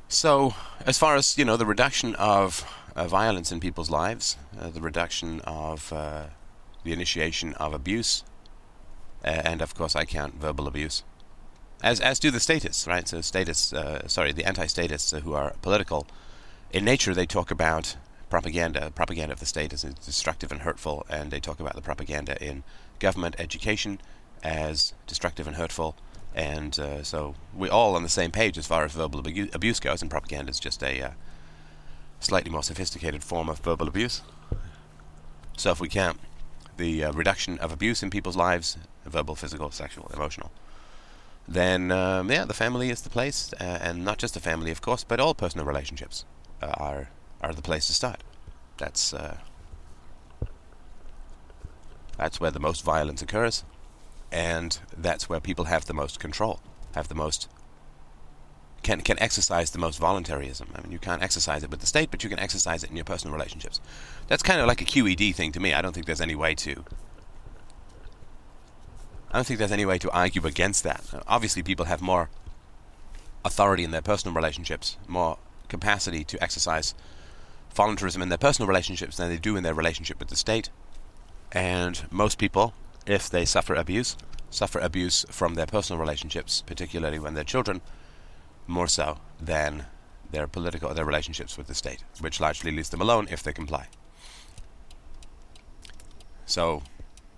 So, 0.10 0.56
as 0.86 0.98
far 0.98 1.16
as 1.16 1.38
you 1.38 1.46
know, 1.46 1.58
the 1.58 1.66
reduction 1.66 2.16
of 2.16 2.66
uh, 2.96 3.08
violence 3.08 3.52
in 3.52 3.60
people's 3.60 3.90
lives, 3.90 4.38
uh, 4.60 4.70
the 4.70 4.82
reduction 4.82 5.42
of 5.42 5.92
uh, 5.92 6.28
the 6.84 6.94
initiation 6.94 7.54
of 7.56 7.74
abuse, 7.74 8.24
and 9.24 9.62
of 9.62 9.76
course, 9.76 9.96
I 9.96 10.06
count 10.06 10.36
verbal 10.36 10.68
abuse, 10.68 11.04
as 11.84 12.00
as 12.00 12.20
do 12.20 12.32
the 12.32 12.40
statists, 12.40 12.88
right? 12.88 13.08
So, 13.08 13.22
statists, 13.22 13.74
uh, 13.74 14.08
sorry, 14.08 14.32
the 14.32 14.46
anti-statists 14.46 15.12
who 15.12 15.34
are 15.34 15.54
political 15.62 16.08
in 16.72 16.86
nature, 16.86 17.14
they 17.14 17.26
talk 17.26 17.52
about 17.52 17.98
propaganda. 18.30 18.92
Propaganda 18.92 19.34
of 19.34 19.40
the 19.40 19.46
state 19.46 19.74
is 19.74 19.84
destructive 19.84 20.52
and 20.52 20.62
hurtful, 20.62 21.06
and 21.10 21.32
they 21.32 21.40
talk 21.40 21.60
about 21.60 21.76
the 21.76 21.82
propaganda 21.82 22.42
in 22.44 22.64
government 23.00 23.36
education 23.40 24.00
as 24.48 24.94
destructive 25.06 25.48
and 25.48 25.58
hurtful 25.58 25.96
and 26.38 26.78
uh, 26.80 27.02
so 27.02 27.34
we're 27.52 27.72
all 27.72 27.96
on 27.96 28.04
the 28.04 28.10
same 28.10 28.30
page 28.30 28.60
as 28.60 28.68
far 28.68 28.86
as 28.86 28.92
verbal 28.92 29.20
abu- 29.20 29.50
abuse 29.54 29.80
goes, 29.80 30.04
and 30.04 30.12
propaganda 30.12 30.52
is 30.52 30.60
just 30.60 30.84
a 30.84 31.02
uh, 31.02 31.10
slightly 32.20 32.52
more 32.52 32.62
sophisticated 32.62 33.24
form 33.24 33.50
of 33.50 33.58
verbal 33.60 33.88
abuse. 33.88 34.22
So 35.58 35.72
if 35.72 35.80
we 35.82 35.90
count 35.90 36.20
the 36.78 37.06
uh, 37.06 37.12
reduction 37.14 37.58
of 37.58 37.72
abuse 37.72 38.04
in 38.04 38.12
people's 38.12 38.36
lives, 38.36 38.78
verbal, 39.04 39.34
physical, 39.36 39.72
sexual, 39.72 40.12
emotional, 40.14 40.52
then 41.48 41.92
um, 41.92 42.30
yeah, 42.30 42.46
the 42.46 42.54
family 42.54 42.92
is 42.92 43.02
the 43.02 43.10
place, 43.10 43.52
uh, 43.60 43.80
and 43.82 44.06
not 44.06 44.20
just 44.20 44.36
the 44.36 44.40
family, 44.40 44.70
of 44.70 44.80
course, 44.80 45.04
but 45.04 45.20
all 45.20 45.34
personal 45.34 45.66
relationships 45.66 46.24
uh, 46.62 46.68
are 46.78 47.10
are 47.42 47.54
the 47.54 47.64
place 47.64 47.88
to 47.88 47.94
start. 47.94 48.24
That's 48.78 49.12
uh, 49.12 49.38
that's 52.16 52.40
where 52.40 52.52
the 52.52 52.60
most 52.60 52.84
violence 52.84 53.24
occurs, 53.24 53.64
and 54.32 54.80
that's 54.96 55.30
where 55.30 55.40
people 55.40 55.66
have 55.66 55.86
the 55.86 55.94
most 55.94 56.20
control, 56.20 56.60
have 56.96 57.08
the 57.08 57.16
most 57.16 57.48
can 58.84 59.02
can 59.02 59.20
exercise 59.20 59.72
the 59.72 59.80
most 59.80 60.00
voluntarism. 60.00 60.70
I 60.76 60.82
mean, 60.82 60.92
you 60.92 61.00
can't 61.00 61.24
exercise 61.24 61.64
it 61.64 61.70
with 61.70 61.80
the 61.80 61.88
state, 61.88 62.12
but 62.12 62.24
you 62.24 62.30
can 62.30 62.40
exercise 62.40 62.84
it 62.84 62.90
in 62.90 62.96
your 62.96 63.06
personal 63.06 63.36
relationships. 63.36 63.82
That's 64.28 64.44
kind 64.44 64.62
of 64.62 64.68
like 64.68 64.82
a 64.82 64.86
QED 64.86 65.36
thing 65.36 65.52
to 65.54 65.60
me. 65.60 65.74
I 65.74 65.82
don't 65.82 65.94
think 65.94 66.06
there's 66.06 66.22
any 66.22 66.36
way 66.36 66.56
to. 66.56 66.86
I 69.30 69.38
don't 69.38 69.46
think 69.46 69.60
there's 69.60 69.74
any 69.74 69.86
way 69.86 69.98
to 69.98 70.12
argue 70.12 70.46
against 70.46 70.84
that. 70.84 71.04
Obviously, 71.28 71.64
people 71.64 71.86
have 71.86 72.02
more 72.02 72.30
authority 73.44 73.84
in 73.84 73.92
their 73.92 74.02
personal 74.02 74.34
relationships, 74.34 74.98
more 75.08 75.38
capacity 75.68 76.24
to 76.24 76.42
exercise 76.42 76.96
voluntarism 77.76 78.22
in 78.22 78.30
their 78.30 78.38
personal 78.38 78.68
relationships 78.68 79.18
than 79.18 79.30
they 79.30 79.38
do 79.38 79.58
in 79.58 79.64
their 79.64 79.74
relationship 79.74 80.20
with 80.20 80.30
the 80.30 80.36
state. 80.36 80.70
And 81.52 82.06
most 82.10 82.38
people, 82.38 82.74
if 83.08 83.30
they 83.30 83.46
suffer 83.46 83.74
abuse, 83.74 84.18
suffer 84.50 84.80
abuse 84.80 85.26
from 85.30 85.56
their 85.56 85.66
personal 85.66 86.00
relationships, 86.00 86.62
particularly 86.66 87.20
when 87.20 87.34
they're 87.34 87.44
children, 87.44 87.82
more 88.68 88.88
so 88.88 89.18
than 89.40 89.86
their 90.32 90.48
political 90.48 90.92
or 90.92 90.94
their 90.94 91.06
relationships 91.06 91.58
with 91.58 91.68
the 91.68 91.74
state, 91.74 92.04
which 92.20 92.40
largely 92.40 92.72
leaves 92.72 92.90
them 92.90 93.02
alone 93.02 93.28
if 93.32 93.42
they 93.42 93.54
comply. 93.54 93.88
So, 96.46 96.84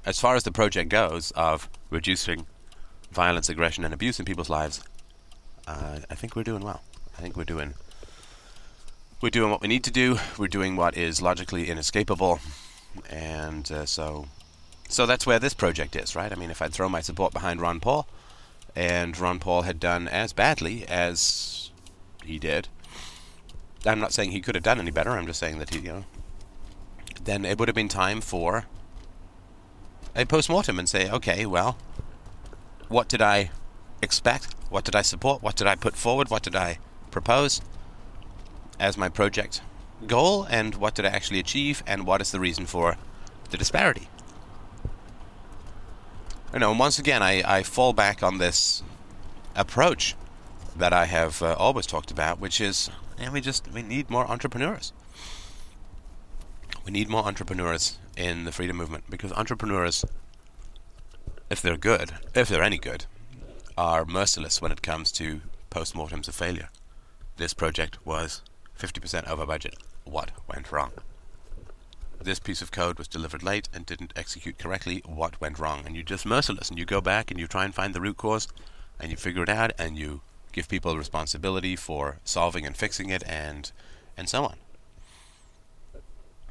as 0.06 0.20
far 0.20 0.36
as 0.36 0.44
the 0.44 0.52
project 0.52 0.90
goes 0.90 1.32
of 1.32 1.70
reducing 1.90 2.46
violence, 3.12 3.50
aggression, 3.50 3.86
and 3.86 3.94
abuse 3.94 4.20
in 4.20 4.26
people's 4.26 4.50
lives, 4.50 4.82
uh, 5.68 6.00
I 6.10 6.16
think 6.16 6.36
we're 6.36 6.44
doing 6.44 6.64
well. 6.64 6.82
I 7.18 7.22
think 7.22 7.36
we're 7.36 7.44
doing 7.44 7.76
we're 9.22 9.30
doing 9.30 9.52
what 9.52 9.62
we 9.62 9.68
need 9.68 9.84
to 9.84 9.92
do. 9.92 10.18
We're 10.38 10.48
doing 10.48 10.78
what 10.78 10.96
is 10.96 11.22
logically 11.22 11.70
inescapable, 11.70 12.40
and 13.10 13.70
uh, 13.70 13.86
so 13.86 14.28
so 14.90 15.06
that's 15.06 15.26
where 15.26 15.40
this 15.40 15.54
project 15.54 15.96
is, 15.96 16.16
right? 16.16 16.32
I 16.32 16.36
mean, 16.36 16.50
if 16.50 16.62
I'd 16.62 16.74
throw 16.74 16.90
my 16.90 17.00
support 17.00 17.32
behind 17.32 17.62
Ron 17.62 17.80
Paul, 17.80 18.08
and 18.76 19.18
Ron 19.18 19.40
Paul 19.40 19.62
had 19.62 19.80
done 19.80 20.08
as 20.08 20.34
badly 20.34 20.86
as 20.88 21.70
he 22.26 22.40
did, 22.40 22.68
I'm 23.86 24.00
not 24.00 24.12
saying 24.12 24.32
he 24.32 24.42
could 24.42 24.56
have 24.56 24.64
done 24.64 24.80
any 24.80 24.92
better. 24.92 25.12
I'm 25.12 25.28
just 25.28 25.40
saying 25.40 25.60
that 25.60 25.74
he, 25.74 25.80
you 25.80 25.90
know, 25.90 26.06
then 27.24 27.46
it 27.46 27.60
would 27.60 27.68
have 27.68 27.76
been 27.76 27.88
time 27.88 28.20
for 28.20 28.66
a 30.16 30.26
post-mortem 30.26 30.80
and 30.80 30.90
say, 30.90 31.10
okay, 31.10 31.46
well, 31.46 31.78
what 32.88 33.08
did 33.08 33.22
I 33.22 33.52
expect? 34.02 34.56
What 34.70 34.86
did 34.86 34.96
I 34.96 35.04
support? 35.04 35.44
What 35.44 35.56
did 35.56 35.68
I 35.68 35.76
put 35.76 35.96
forward? 35.96 36.30
What 36.30 36.44
did 36.44 36.56
I 36.56 36.80
propose 37.12 37.62
as 38.80 38.98
my 38.98 39.08
project 39.08 39.62
goal? 40.08 40.48
And 40.50 40.76
what 40.76 40.96
did 40.96 41.06
I 41.06 41.10
actually 41.10 41.40
achieve? 41.40 41.84
And 41.86 42.08
what 42.08 42.22
is 42.22 42.32
the 42.32 42.40
reason 42.40 42.66
for 42.66 42.98
the 43.52 43.58
disparity? 43.58 44.08
You 46.52 46.58
know, 46.58 46.72
once 46.72 46.98
again, 46.98 47.22
I, 47.22 47.44
I 47.46 47.62
fall 47.62 47.94
back 47.94 48.24
on 48.24 48.40
this 48.40 48.82
approach 49.56 50.16
that 50.76 50.92
I 50.92 51.06
have 51.06 51.44
uh, 51.44 51.54
always 51.54 51.86
talked 51.86 52.10
about, 52.10 52.40
which 52.40 52.60
is, 52.60 52.90
and 53.20 53.32
we 53.32 53.40
just 53.40 53.72
we 53.72 53.84
need 53.84 54.10
more 54.10 54.26
entrepreneurs. 54.26 54.92
We 56.84 56.92
need 56.92 57.08
more 57.08 57.24
entrepreneurs 57.24 58.00
in 58.18 58.46
the 58.46 58.52
freedom 58.52 58.78
movement 58.78 59.04
because 59.12 59.32
entrepreneurs, 59.34 60.04
if 61.52 61.62
they're 61.62 61.78
good, 61.78 62.14
if 62.34 62.50
they're 62.50 62.64
any 62.64 62.80
good, 62.80 63.06
are 63.78 64.04
merciless 64.04 64.60
when 64.60 64.72
it 64.72 64.82
comes 64.82 65.12
to 65.14 65.42
postmortems 65.70 66.28
of 66.28 66.34
failure. 66.34 66.70
This 67.38 67.54
project 67.54 68.04
was 68.06 68.42
50% 68.80 69.30
over 69.30 69.46
budget. 69.46 69.76
What 70.04 70.32
went 70.48 70.72
wrong? 70.72 70.94
This 72.22 72.40
piece 72.40 72.62
of 72.62 72.72
code 72.72 72.98
was 72.98 73.08
delivered 73.08 73.44
late 73.44 73.70
and 73.74 73.86
didn't 73.86 74.14
execute 74.16 74.58
correctly. 74.58 75.02
What 75.06 75.40
went 75.40 75.58
wrong? 75.58 75.84
And 75.86 75.96
you're 75.96 76.04
just 76.04 76.26
merciless 76.26 76.70
and 76.70 76.78
you 76.78 76.86
go 76.86 77.00
back 77.00 77.32
and 77.32 77.40
you 77.40 77.48
try 77.48 77.64
and 77.64 77.74
find 77.74 77.96
the 77.96 78.02
root 78.02 78.18
cause 78.18 78.48
and 79.00 79.10
you 79.10 79.18
figure 79.18 79.44
it 79.44 79.50
out 79.50 79.72
and 79.80 79.98
you 79.98 80.22
give 80.52 80.68
people 80.68 80.98
responsibility 80.98 81.76
for 81.76 82.18
solving 82.26 82.66
and 82.66 82.76
fixing 82.76 83.10
it 83.10 83.24
and 83.26 83.72
and 84.18 84.28
so 84.28 84.44
on. 84.44 84.58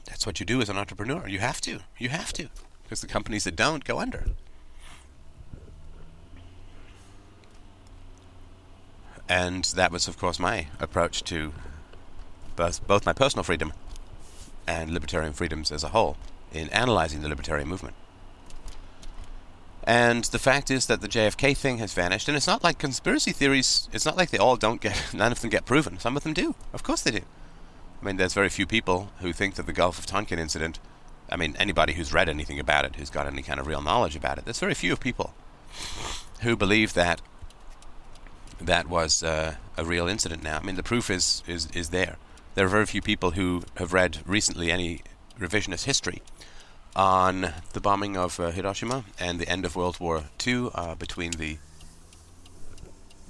That's 0.07 0.25
what 0.25 0.41
you 0.41 0.47
do 0.47 0.63
as 0.63 0.71
an 0.71 0.79
entrepreneur. 0.79 1.29
You 1.29 1.41
have 1.41 1.61
to. 1.63 1.81
You 1.99 2.09
have 2.09 2.33
to. 2.33 2.49
Because 2.83 3.03
the 3.03 3.07
companies 3.07 3.45
that 3.45 3.57
don't 3.57 3.85
go 3.85 3.99
under. 3.99 4.25
And 9.29 9.65
that 9.77 9.93
was, 9.93 10.09
of 10.09 10.17
course, 10.17 10.39
my 10.39 10.69
approach 10.81 11.23
to 11.25 11.53
both, 12.57 12.87
both 12.87 13.05
my 13.05 13.13
personal 13.13 13.43
freedom 13.43 13.75
and 14.69 14.91
libertarian 14.91 15.33
freedoms 15.33 15.73
as 15.73 15.83
a 15.83 15.89
whole 15.89 16.17
in 16.53 16.69
analyzing 16.69 17.23
the 17.23 17.29
libertarian 17.29 17.67
movement. 17.67 17.97
And 19.83 20.25
the 20.25 20.39
fact 20.39 20.71
is 20.71 20.87
that 20.87 21.01
the 21.01 21.09
JFK 21.09 21.57
thing 21.57 21.79
has 21.79 21.95
vanished, 21.95 22.29
and 22.29 22.37
it's 22.37 22.47
not 22.47 22.63
like 22.63 22.79
conspiracy 22.79 23.33
theories, 23.33 23.89
it's 23.93 24.05
not 24.05 24.19
like 24.19 24.29
they 24.29 24.37
all 24.37 24.57
don't 24.57 24.83
get, 24.83 25.03
none 25.15 25.33
of 25.33 25.41
them 25.41 25.49
get 25.49 25.65
proven. 25.65 25.99
Some 25.99 26.17
of 26.17 26.23
them 26.23 26.35
do. 26.35 26.55
Of 26.75 26.83
course 26.83 27.01
they 27.01 27.11
do. 27.11 27.23
I 28.01 28.05
mean, 28.05 28.17
there's 28.17 28.35
very 28.35 28.51
few 28.51 28.67
people 28.67 29.11
who 29.21 29.33
think 29.33 29.55
that 29.55 29.65
the 29.65 29.73
Gulf 29.73 29.99
of 29.99 30.05
Tonkin 30.05 30.39
incident, 30.39 30.79
I 31.31 31.37
mean, 31.37 31.57
anybody 31.59 31.95
who's 31.95 32.13
read 32.13 32.29
anything 32.29 32.61
about 32.61 32.85
it, 32.85 32.97
who's 32.97 33.11
got 33.11 33.27
any 33.27 33.43
kind 33.43 33.59
of 33.59 33.67
real 33.67 33.81
knowledge 33.81 34.15
about 34.15 34.37
it, 34.37 34.45
there's 34.45 34.61
very 34.61 34.75
few 34.75 34.95
people 34.97 35.33
who 36.43 36.55
believe 36.55 36.93
that 36.93 37.23
that 38.61 38.89
was 38.89 39.23
uh, 39.23 39.55
a 39.79 39.85
real 39.85 40.07
incident 40.07 40.43
now. 40.43 40.59
I 40.59 40.63
mean, 40.63 40.77
the 40.77 40.83
proof 40.83 41.09
is, 41.09 41.43
is, 41.47 41.67
is 41.73 41.89
there. 41.89 42.19
There 42.59 42.67
are 42.67 42.71
very 42.71 42.87
few 42.87 43.01
people 43.01 43.31
who 43.31 43.63
have 43.77 43.93
read 43.93 44.19
recently 44.27 44.73
any 44.73 45.03
revisionist 45.39 45.85
history 45.85 46.23
on 46.97 47.53
the 47.73 47.81
bombing 47.81 48.17
of 48.17 48.41
uh, 48.41 48.51
Hiroshima 48.51 49.05
and 49.21 49.39
the 49.39 49.49
end 49.49 49.65
of 49.65 49.77
World 49.77 50.01
War 50.01 50.25
II 50.45 50.71
uh, 50.75 50.97
between 50.97 51.31
the 51.31 51.59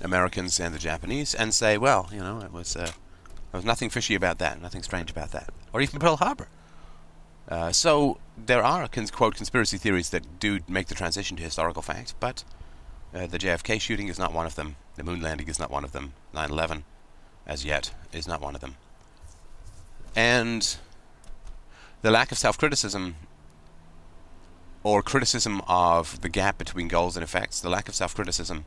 Americans 0.00 0.58
and 0.58 0.75
the 0.75 0.78
Japanese 0.78 1.35
and 1.35 1.52
say, 1.52 1.76
well, 1.76 2.08
you 2.11 2.20
know, 2.20 2.40
it 2.40 2.54
was 2.54 2.75
uh, 2.75 2.87
there 2.87 3.58
was 3.58 3.66
nothing 3.66 3.90
fishy 3.90 4.14
about 4.14 4.38
that, 4.38 4.62
nothing 4.62 4.82
strange 4.82 5.11
about 5.11 5.32
that, 5.32 5.50
or 5.75 5.82
even 5.82 6.00
Pearl 6.00 6.16
Harbor. 6.16 6.49
Uh, 7.50 7.70
so 7.70 8.16
there 8.35 8.62
are 8.62 8.88
cons- 8.88 9.11
quote 9.11 9.35
conspiracy 9.35 9.76
theories 9.76 10.08
that 10.08 10.40
do 10.40 10.61
make 10.66 10.87
the 10.87 10.94
transition 10.94 11.37
to 11.37 11.42
historical 11.42 11.82
fact, 11.82 12.14
but 12.18 12.44
uh, 13.14 13.26
the 13.26 13.38
JFK 13.38 13.78
shooting 13.78 14.08
is 14.08 14.18
not 14.18 14.32
one 14.32 14.47
of 14.47 14.54
them. 14.54 14.76
The 14.97 15.04
moon 15.04 15.20
landing 15.20 15.49
is 15.49 15.58
not 15.58 15.70
one 15.70 15.85
of 15.85 15.92
them. 15.92 16.14
9/11, 16.35 16.85
as 17.47 17.66
yet, 17.66 17.92
is 18.11 18.26
not 18.26 18.40
one 18.40 18.54
of 18.54 18.62
them. 18.62 18.76
And 20.18 20.76
the 22.02 22.10
lack 22.10 22.32
of 22.32 22.38
self-criticism 22.38 23.14
or 24.82 25.00
criticism 25.00 25.62
of 25.68 26.20
the 26.22 26.28
gap 26.28 26.58
between 26.58 26.88
goals 26.88 27.16
and 27.16 27.22
effects, 27.22 27.60
the 27.60 27.68
lack 27.68 27.88
of 27.88 27.94
self-criticism 27.94 28.64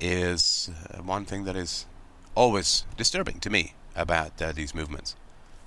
is 0.00 0.70
uh, 0.90 1.02
one 1.02 1.26
thing 1.26 1.44
that 1.44 1.54
is 1.54 1.84
always 2.34 2.86
disturbing 2.96 3.40
to 3.40 3.50
me 3.50 3.74
about 3.94 4.40
uh, 4.40 4.52
these 4.52 4.74
movements. 4.74 5.16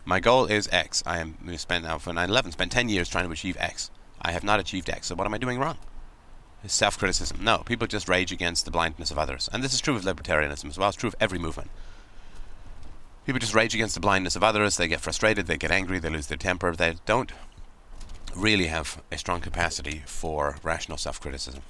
My 0.04 0.20
goal 0.20 0.48
is 0.48 0.68
X. 0.72 1.04
I 1.06 1.20
am 1.20 1.36
spent 1.60 1.84
now 1.84 2.00
for 2.00 2.12
9/11. 2.12 2.54
Spent 2.54 2.72
10 2.72 2.90
years 2.90 3.08
trying 3.08 3.26
to 3.26 3.32
achieve 3.32 3.58
X. 3.60 3.92
I 4.20 4.32
have 4.32 4.44
not 4.44 4.60
achieved 4.60 4.90
X. 4.90 5.06
So 5.06 5.16
what 5.16 5.28
am 5.28 5.34
I 5.36 5.38
doing 5.38 5.60
wrong? 5.60 5.78
Self-criticism. 6.66 7.38
No, 7.40 7.60
people 7.60 7.86
just 7.86 8.10
rage 8.10 8.32
against 8.32 8.66
the 8.66 8.72
blindness 8.72 9.12
of 9.12 9.20
others, 9.20 9.48
and 9.54 9.64
this 9.64 9.76
is 9.76 9.80
true 9.80 9.96
of 9.96 10.02
libertarianism 10.02 10.70
as 10.70 10.80
well. 10.80 10.90
It's 10.90 10.98
true 10.98 11.10
of 11.10 11.16
every 11.20 11.38
movement. 11.38 11.70
People 13.26 13.40
just 13.40 13.54
rage 13.54 13.76
against 13.76 13.94
the 13.94 14.02
blindness 14.02 14.36
of 14.36 14.44
others. 14.44 14.78
They 14.78 14.88
get 14.88 15.02
frustrated. 15.02 15.48
They 15.48 15.58
get 15.58 15.72
angry. 15.72 16.00
They 16.00 16.10
lose 16.10 16.28
their 16.28 16.38
temper. 16.38 16.76
They 16.76 16.96
don't 17.06 17.32
really 18.36 18.68
have 18.68 19.02
a 19.12 19.18
strong 19.18 19.42
capacity 19.42 20.04
for 20.06 20.58
rational 20.64 20.98
self-criticism, 20.98 21.62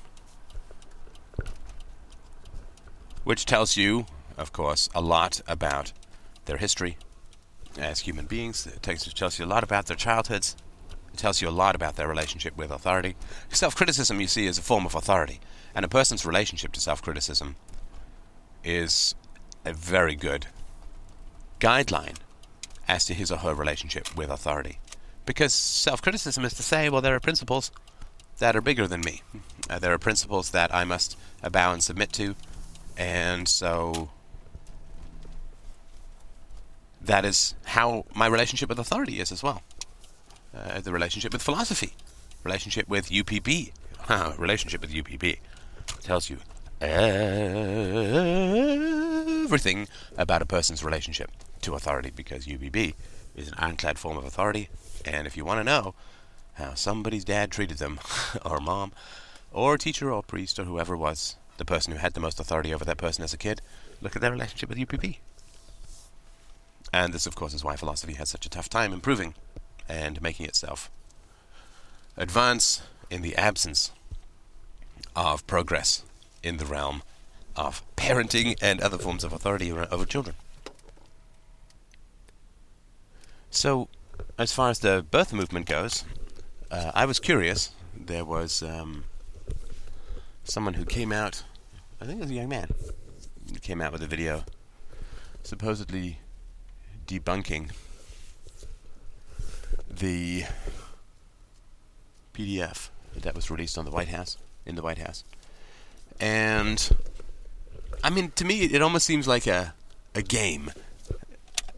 which 3.23 3.45
tells 3.45 3.75
you 3.75 4.05
of 4.37 4.51
course, 4.51 4.89
a 4.95 5.01
lot 5.01 5.41
about 5.47 5.93
their 6.45 6.57
history 6.57 6.97
as 7.77 8.01
human 8.01 8.25
beings. 8.25 8.67
It 8.67 8.81
tells 8.81 9.39
you 9.39 9.45
a 9.45 9.47
lot 9.47 9.63
about 9.63 9.85
their 9.85 9.95
childhoods. 9.95 10.55
It 11.13 11.17
tells 11.17 11.41
you 11.41 11.49
a 11.49 11.51
lot 11.51 11.75
about 11.75 11.95
their 11.95 12.07
relationship 12.07 12.57
with 12.57 12.71
authority. 12.71 13.15
Self 13.49 13.75
criticism, 13.75 14.19
you 14.19 14.27
see, 14.27 14.47
is 14.47 14.57
a 14.57 14.61
form 14.61 14.85
of 14.85 14.95
authority. 14.95 15.39
And 15.75 15.85
a 15.85 15.89
person's 15.89 16.25
relationship 16.25 16.71
to 16.73 16.81
self 16.81 17.01
criticism 17.01 17.55
is 18.63 19.15
a 19.65 19.73
very 19.73 20.15
good 20.15 20.47
guideline 21.61 22.17
as 22.87 23.05
to 23.05 23.13
his 23.13 23.31
or 23.31 23.37
her 23.37 23.53
relationship 23.53 24.13
with 24.17 24.29
authority. 24.29 24.79
Because 25.25 25.53
self 25.53 26.01
criticism 26.01 26.43
is 26.43 26.53
to 26.55 26.63
say, 26.63 26.89
well, 26.89 27.01
there 27.01 27.15
are 27.15 27.19
principles 27.21 27.71
that 28.39 28.55
are 28.55 28.61
bigger 28.61 28.87
than 28.87 29.01
me. 29.01 29.21
Uh, 29.69 29.77
there 29.79 29.93
are 29.93 29.99
principles 29.99 30.49
that 30.49 30.73
I 30.73 30.83
must 30.83 31.15
bow 31.51 31.71
and 31.71 31.83
submit 31.83 32.11
to. 32.13 32.35
And 32.97 33.47
so 33.47 34.09
that 36.99 37.23
is 37.23 37.53
how 37.65 38.05
my 38.15 38.27
relationship 38.27 38.67
with 38.67 38.79
authority 38.79 39.19
is 39.19 39.31
as 39.31 39.41
well. 39.43 39.61
Uh, 40.53 40.81
the 40.81 40.91
relationship 40.91 41.31
with 41.31 41.41
philosophy, 41.41 41.93
relationship 42.43 42.89
with 42.89 43.09
UPB, 43.09 43.71
relationship 44.37 44.81
with 44.81 44.91
UPB 44.91 45.37
tells 46.01 46.29
you 46.29 46.39
everything 46.81 47.17
about 50.17 50.41
a 50.41 50.45
person's 50.45 50.83
relationship 50.83 51.31
to 51.61 51.75
authority 51.75 52.11
because 52.15 52.45
UPB 52.45 52.95
is 53.35 53.47
an 53.47 53.55
ironclad 53.57 53.97
form 53.97 54.17
of 54.17 54.25
authority. 54.25 54.69
And 55.05 55.27
if 55.27 55.37
you 55.37 55.45
want 55.45 55.59
to 55.59 55.63
know 55.63 55.95
how 56.53 56.73
somebody's 56.73 57.25
dad 57.25 57.51
treated 57.51 57.77
them, 57.77 57.99
or 58.45 58.59
mom, 58.59 58.91
or 59.51 59.77
teacher, 59.77 60.11
or 60.11 60.23
priest, 60.23 60.59
or 60.59 60.63
whoever 60.63 60.95
was 60.95 61.35
the 61.57 61.65
person 61.65 61.93
who 61.93 61.99
had 61.99 62.13
the 62.13 62.19
most 62.19 62.39
authority 62.39 62.73
over 62.73 62.85
that 62.85 62.97
person 62.97 63.23
as 63.23 63.33
a 63.33 63.37
kid, 63.37 63.61
look 64.01 64.15
at 64.15 64.21
their 64.21 64.31
relationship 64.31 64.69
with 64.69 64.77
UPB. 64.77 65.17
And 66.93 67.13
this, 67.13 67.25
of 67.25 67.35
course, 67.35 67.53
is 67.53 67.63
why 67.63 67.75
philosophy 67.75 68.13
has 68.13 68.29
such 68.29 68.45
a 68.45 68.49
tough 68.49 68.69
time 68.69 68.93
improving 68.93 69.33
and 69.87 70.21
making 70.21 70.45
itself 70.45 70.89
advance 72.17 72.81
in 73.09 73.21
the 73.21 73.35
absence 73.35 73.91
of 75.15 75.45
progress 75.47 76.03
in 76.43 76.57
the 76.57 76.65
realm 76.65 77.03
of 77.55 77.83
parenting 77.95 78.57
and 78.61 78.81
other 78.81 78.97
forms 78.97 79.23
of 79.23 79.33
authority 79.33 79.71
over 79.71 80.05
children. 80.05 80.35
So, 83.51 83.89
as 84.37 84.51
far 84.51 84.69
as 84.69 84.79
the 84.79 85.05
birth 85.11 85.33
movement 85.33 85.67
goes, 85.67 86.05
uh, 86.71 86.91
I 86.95 87.05
was 87.05 87.19
curious. 87.19 87.71
There 87.95 88.25
was 88.25 88.63
um, 88.63 89.03
someone 90.43 90.75
who 90.75 90.85
came 90.85 91.11
out, 91.11 91.43
I 92.01 92.05
think 92.05 92.19
it 92.19 92.21
was 92.21 92.31
a 92.31 92.35
young 92.35 92.49
man, 92.49 92.73
came 93.61 93.81
out 93.81 93.91
with 93.91 94.01
a 94.01 94.07
video 94.07 94.43
supposedly 95.43 96.19
debunking 97.05 97.71
the 99.89 100.45
PDF 102.33 102.89
that 103.15 103.35
was 103.35 103.51
released 103.51 103.77
on 103.77 103.85
the 103.85 103.91
White 103.91 104.07
House 104.07 104.37
in 104.65 104.75
the 104.75 104.81
White 104.81 104.97
House, 104.97 105.23
and 106.19 106.89
I 108.03 108.09
mean, 108.09 108.31
to 108.35 108.45
me, 108.45 108.61
it 108.61 108.81
almost 108.81 109.05
seems 109.05 109.27
like 109.27 109.45
a 109.47 109.73
a 110.15 110.21
game, 110.21 110.71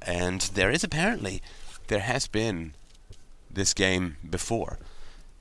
and 0.01 0.41
there 0.53 0.71
is 0.71 0.83
apparently 0.83 1.41
there 1.87 1.99
has 1.99 2.27
been 2.27 2.73
this 3.49 3.73
game 3.73 4.17
before. 4.27 4.79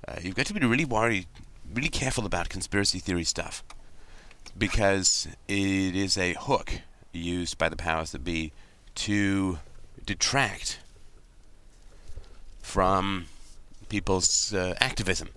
Uh, 0.07 0.17
you've 0.21 0.35
got 0.35 0.47
to 0.47 0.55
be 0.55 0.67
really 0.67 0.85
worried, 0.85 1.27
really 1.73 1.89
careful 1.89 2.27
about 2.27 2.49
conspiracy 2.49 2.99
theory 2.99 3.25
stuff 3.25 3.63
because 4.57 5.29
it 5.49 5.97
is 5.97 6.19
a 6.19 6.35
hook 6.35 6.81
used 7.13 7.59
by 7.59 7.69
the 7.69 7.77
powers 7.77 8.13
that 8.13 8.25
be 8.25 8.53
to 8.95 9.59
detract 10.05 10.81
from 12.61 13.27
people's 13.89 14.53
uh, 14.55 14.75
activism, 14.81 15.29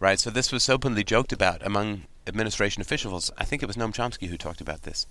right? 0.00 0.18
So 0.18 0.30
this 0.30 0.52
was 0.52 0.68
openly 0.68 1.04
joked 1.04 1.32
about 1.32 1.64
among 1.64 2.04
administration 2.26 2.80
officials. 2.80 3.30
I 3.38 3.44
think 3.44 3.62
it 3.62 3.66
was 3.66 3.76
Noam 3.76 3.94
Chomsky 3.94 4.28
who 4.28 4.36
talked 4.36 4.60
about 4.60 4.82
this. 4.82 5.06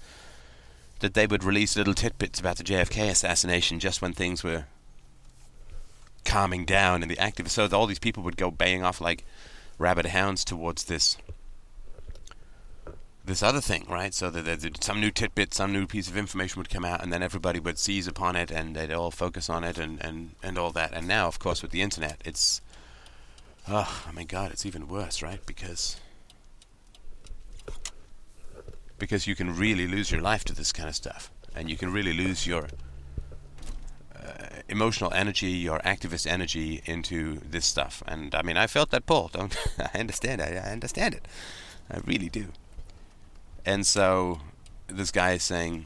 That 0.99 1.13
they 1.13 1.25
would 1.25 1.43
release 1.43 1.75
little 1.75 1.93
tidbits 1.93 2.39
about 2.39 2.57
the 2.57 2.63
JFK 2.63 3.09
assassination 3.09 3.79
just 3.79 4.01
when 4.01 4.13
things 4.13 4.43
were 4.43 4.65
calming 6.25 6.65
down, 6.65 7.01
and 7.01 7.11
the 7.11 7.15
activists. 7.17 7.51
So 7.51 7.67
all 7.71 7.87
these 7.87 7.99
people 7.99 8.23
would 8.23 8.37
go 8.37 8.51
baying 8.51 8.83
off 8.83 9.01
like 9.01 9.25
rabid 9.77 10.07
hounds 10.07 10.45
towards 10.45 10.85
this 10.85 11.17
this 13.23 13.43
other 13.43 13.61
thing, 13.61 13.85
right? 13.87 14.13
So 14.13 14.29
that, 14.31 14.83
some 14.83 14.99
new 14.99 15.11
tidbit, 15.11 15.53
some 15.53 15.71
new 15.71 15.85
piece 15.85 16.07
of 16.07 16.17
information 16.17 16.59
would 16.59 16.69
come 16.69 16.83
out, 16.83 17.03
and 17.03 17.13
then 17.13 17.21
everybody 17.21 17.59
would 17.59 17.77
seize 17.77 18.07
upon 18.07 18.35
it, 18.35 18.49
and 18.51 18.75
they'd 18.75 18.91
all 18.91 19.11
focus 19.11 19.49
on 19.49 19.63
it, 19.63 19.77
and, 19.77 20.03
and, 20.03 20.31
and 20.41 20.57
all 20.57 20.71
that. 20.71 20.93
And 20.93 21.07
now, 21.07 21.27
of 21.27 21.39
course, 21.39 21.61
with 21.61 21.71
the 21.71 21.81
internet, 21.81 22.19
it's 22.25 22.61
oh, 23.67 24.05
oh 24.07 24.11
my 24.13 24.23
God, 24.23 24.51
it's 24.51 24.65
even 24.65 24.87
worse, 24.87 25.21
right? 25.21 25.39
Because 25.45 25.99
because 28.97 29.25
you 29.25 29.35
can 29.35 29.55
really 29.55 29.87
lose 29.87 30.11
your 30.11 30.21
life 30.21 30.43
to 30.45 30.53
this 30.53 30.71
kind 30.71 30.89
of 30.89 30.95
stuff, 30.95 31.31
and 31.55 31.69
you 31.69 31.77
can 31.77 31.91
really 31.91 32.13
lose 32.13 32.45
your 32.47 32.67
emotional 34.67 35.11
energy, 35.13 35.49
your 35.49 35.79
activist 35.79 36.25
energy 36.25 36.81
into 36.85 37.39
this 37.39 37.65
stuff. 37.65 38.03
And 38.07 38.33
I 38.33 38.41
mean, 38.41 38.57
I 38.57 38.67
felt 38.67 38.91
that 38.91 39.05
pull. 39.05 39.29
Don't 39.29 39.55
I 39.93 39.99
understand? 39.99 40.41
I, 40.41 40.61
I 40.63 40.71
understand 40.71 41.15
it. 41.15 41.27
I 41.89 41.99
really 42.05 42.29
do. 42.29 42.47
And 43.65 43.85
so 43.85 44.39
this 44.87 45.11
guy 45.11 45.33
is 45.33 45.43
saying 45.43 45.85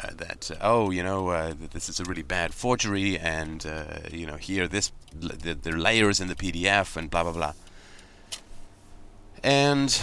uh, 0.00 0.10
that 0.16 0.50
uh, 0.50 0.56
oh, 0.60 0.90
you 0.90 1.02
know, 1.02 1.28
uh, 1.28 1.54
this 1.72 1.88
is 1.88 2.00
a 2.00 2.04
really 2.04 2.22
bad 2.22 2.52
forgery, 2.54 3.18
and 3.18 3.64
uh, 3.64 4.08
you 4.10 4.26
know, 4.26 4.36
here 4.36 4.66
this 4.66 4.90
the, 5.14 5.54
the 5.54 5.72
layers 5.72 6.20
in 6.20 6.28
the 6.28 6.34
PDF 6.34 6.96
and 6.96 7.10
blah 7.10 7.22
blah 7.22 7.32
blah. 7.32 7.52
And 9.44 10.00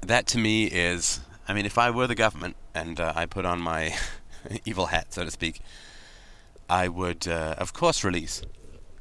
that 0.00 0.26
to 0.28 0.38
me 0.38 0.64
is, 0.64 1.20
I 1.46 1.54
mean, 1.54 1.66
if 1.66 1.78
I 1.78 1.90
were 1.90 2.06
the 2.06 2.14
government 2.14 2.56
and 2.74 2.98
uh, 2.98 3.12
I 3.14 3.26
put 3.26 3.44
on 3.44 3.60
my 3.60 3.94
evil 4.64 4.86
hat, 4.86 5.12
so 5.12 5.24
to 5.24 5.30
speak, 5.30 5.60
I 6.68 6.88
would, 6.88 7.28
uh, 7.28 7.54
of 7.58 7.72
course, 7.72 8.04
release 8.04 8.42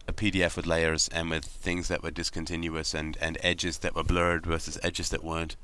a 0.08 0.14
PDF 0.14 0.56
with 0.56 0.66
layers 0.66 1.08
and 1.10 1.30
with 1.30 1.46
things 1.46 1.88
that 1.88 2.04
were 2.04 2.12
discontinuous 2.12 2.94
and, 2.94 3.18
and 3.22 3.38
edges 3.42 3.80
that 3.80 3.96
were 3.96 4.04
blurred 4.04 4.46
versus 4.46 4.78
edges 4.84 5.10
that 5.10 5.24
weren't. 5.24 5.56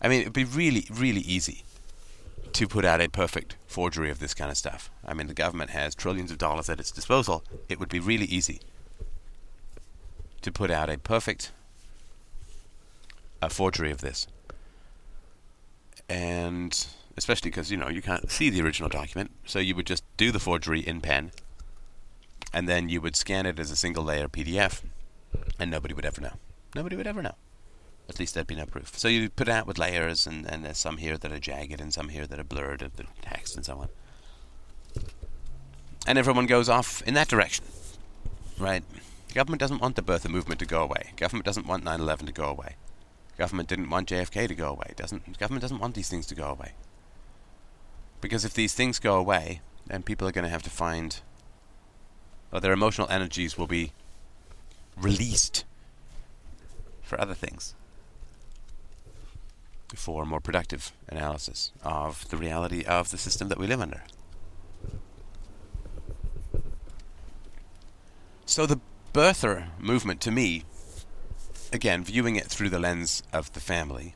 I 0.00 0.08
mean, 0.08 0.20
it'd 0.20 0.32
be 0.32 0.44
really, 0.44 0.86
really 0.90 1.22
easy 1.22 1.64
to 2.52 2.68
put 2.68 2.84
out 2.84 3.00
a 3.00 3.08
perfect 3.08 3.56
forgery 3.66 4.10
of 4.10 4.20
this 4.20 4.34
kind 4.34 4.50
of 4.50 4.56
stuff. 4.56 4.90
I 5.04 5.14
mean, 5.14 5.26
the 5.26 5.34
government 5.34 5.70
has 5.70 5.94
trillions 5.94 6.30
of 6.30 6.38
dollars 6.38 6.68
at 6.68 6.80
its 6.80 6.90
disposal. 6.90 7.44
It 7.68 7.78
would 7.80 7.88
be 7.88 8.00
really 8.00 8.26
easy 8.26 8.60
to 10.42 10.52
put 10.52 10.70
out 10.70 10.88
a 10.88 10.98
perfect 10.98 11.52
a 13.40 13.50
forgery 13.50 13.90
of 13.90 14.00
this. 14.00 14.26
And 16.08 16.86
especially 17.18 17.50
because, 17.50 17.70
you 17.70 17.76
know, 17.76 17.88
you 17.88 18.00
can't 18.00 18.30
see 18.30 18.48
the 18.48 18.62
original 18.62 18.88
document, 18.88 19.30
so 19.44 19.58
you 19.58 19.74
would 19.76 19.86
just 19.86 20.04
do 20.16 20.32
the 20.32 20.40
forgery 20.40 20.80
in 20.80 21.02
pen 21.02 21.32
and 22.52 22.68
then 22.68 22.88
you 22.88 23.00
would 23.00 23.16
scan 23.16 23.46
it 23.46 23.58
as 23.58 23.70
a 23.70 23.76
single 23.76 24.04
layer 24.04 24.28
PDF, 24.28 24.82
and 25.58 25.70
nobody 25.70 25.94
would 25.94 26.06
ever 26.06 26.20
know. 26.20 26.34
Nobody 26.74 26.96
would 26.96 27.06
ever 27.06 27.22
know. 27.22 27.34
At 28.08 28.18
least 28.18 28.34
there'd 28.34 28.46
be 28.46 28.54
no 28.54 28.64
proof. 28.64 28.98
So 28.98 29.08
you 29.08 29.28
put 29.28 29.48
it 29.48 29.52
out 29.52 29.66
with 29.66 29.78
layers, 29.78 30.26
and, 30.26 30.46
and 30.50 30.64
there's 30.64 30.78
some 30.78 30.96
here 30.96 31.18
that 31.18 31.32
are 31.32 31.38
jagged, 31.38 31.80
and 31.80 31.92
some 31.92 32.08
here 32.08 32.26
that 32.26 32.40
are 32.40 32.44
blurred, 32.44 32.82
of 32.82 32.96
the 32.96 33.04
text, 33.20 33.54
and 33.54 33.66
so 33.66 33.78
on. 33.78 33.88
And 36.06 36.18
everyone 36.18 36.46
goes 36.46 36.70
off 36.70 37.02
in 37.02 37.12
that 37.14 37.28
direction, 37.28 37.66
right? 38.58 38.82
Government 39.34 39.60
doesn't 39.60 39.82
want 39.82 39.96
the 39.96 40.02
birther 40.02 40.30
movement 40.30 40.58
to 40.60 40.66
go 40.66 40.82
away. 40.82 41.12
Government 41.16 41.44
doesn't 41.44 41.66
want 41.66 41.84
9/11 41.84 42.26
to 42.26 42.32
go 42.32 42.46
away. 42.46 42.76
Government 43.36 43.68
didn't 43.68 43.90
want 43.90 44.08
JFK 44.08 44.48
to 44.48 44.54
go 44.54 44.70
away. 44.70 44.94
Doesn't 44.96 45.38
government 45.38 45.60
doesn't 45.60 45.78
want 45.78 45.94
these 45.94 46.08
things 46.08 46.26
to 46.28 46.34
go 46.34 46.46
away. 46.46 46.72
Because 48.20 48.44
if 48.44 48.54
these 48.54 48.74
things 48.74 48.98
go 48.98 49.16
away, 49.16 49.60
then 49.86 50.02
people 50.02 50.26
are 50.28 50.32
going 50.32 50.44
to 50.44 50.50
have 50.50 50.62
to 50.64 50.70
find 50.70 51.20
or 52.52 52.60
their 52.60 52.72
emotional 52.72 53.08
energies 53.10 53.58
will 53.58 53.66
be 53.66 53.92
released 54.96 55.64
for 57.02 57.20
other 57.20 57.34
things, 57.34 57.74
for 59.94 60.24
more 60.24 60.40
productive 60.40 60.92
analysis 61.08 61.72
of 61.82 62.28
the 62.30 62.36
reality 62.36 62.84
of 62.84 63.10
the 63.10 63.18
system 63.18 63.48
that 63.48 63.58
we 63.58 63.66
live 63.66 63.80
under. 63.80 64.02
So 68.46 68.66
the 68.66 68.80
birther 69.12 69.68
movement, 69.78 70.20
to 70.22 70.30
me, 70.30 70.64
again, 71.72 72.02
viewing 72.02 72.36
it 72.36 72.46
through 72.46 72.70
the 72.70 72.78
lens 72.78 73.22
of 73.32 73.52
the 73.52 73.60
family, 73.60 74.14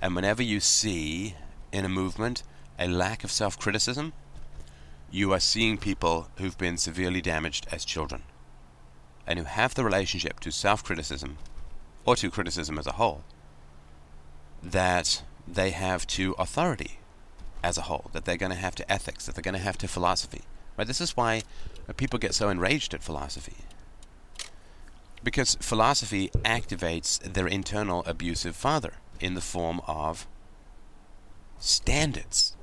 and 0.00 0.14
whenever 0.16 0.42
you 0.42 0.60
see 0.60 1.34
in 1.72 1.84
a 1.84 1.88
movement 1.90 2.42
a 2.78 2.88
lack 2.88 3.24
of 3.24 3.30
self 3.30 3.58
criticism, 3.58 4.12
you 5.10 5.32
are 5.32 5.40
seeing 5.40 5.78
people 5.78 6.28
who've 6.38 6.58
been 6.58 6.76
severely 6.76 7.20
damaged 7.20 7.66
as 7.70 7.84
children 7.84 8.22
and 9.26 9.38
who 9.38 9.44
have 9.44 9.74
the 9.74 9.84
relationship 9.84 10.40
to 10.40 10.50
self 10.50 10.82
criticism 10.82 11.38
or 12.04 12.16
to 12.16 12.30
criticism 12.30 12.78
as 12.78 12.86
a 12.86 12.92
whole 12.92 13.22
that 14.62 15.22
they 15.46 15.70
have 15.70 16.06
to 16.06 16.34
authority 16.38 16.98
as 17.62 17.78
a 17.78 17.82
whole, 17.82 18.10
that 18.12 18.24
they're 18.24 18.36
going 18.36 18.52
to 18.52 18.58
have 18.58 18.74
to 18.74 18.92
ethics, 18.92 19.26
that 19.26 19.34
they're 19.34 19.42
going 19.42 19.54
to 19.54 19.60
have 19.60 19.78
to 19.78 19.88
philosophy. 19.88 20.42
Right? 20.76 20.86
This 20.86 21.00
is 21.00 21.16
why 21.16 21.42
people 21.96 22.18
get 22.18 22.34
so 22.34 22.48
enraged 22.48 22.94
at 22.94 23.02
philosophy. 23.02 23.56
Because 25.22 25.56
philosophy 25.60 26.30
activates 26.44 27.18
their 27.20 27.46
internal 27.46 28.02
abusive 28.06 28.54
father 28.54 28.94
in 29.20 29.34
the 29.34 29.40
form 29.40 29.80
of 29.86 30.26
standards, 31.58 32.56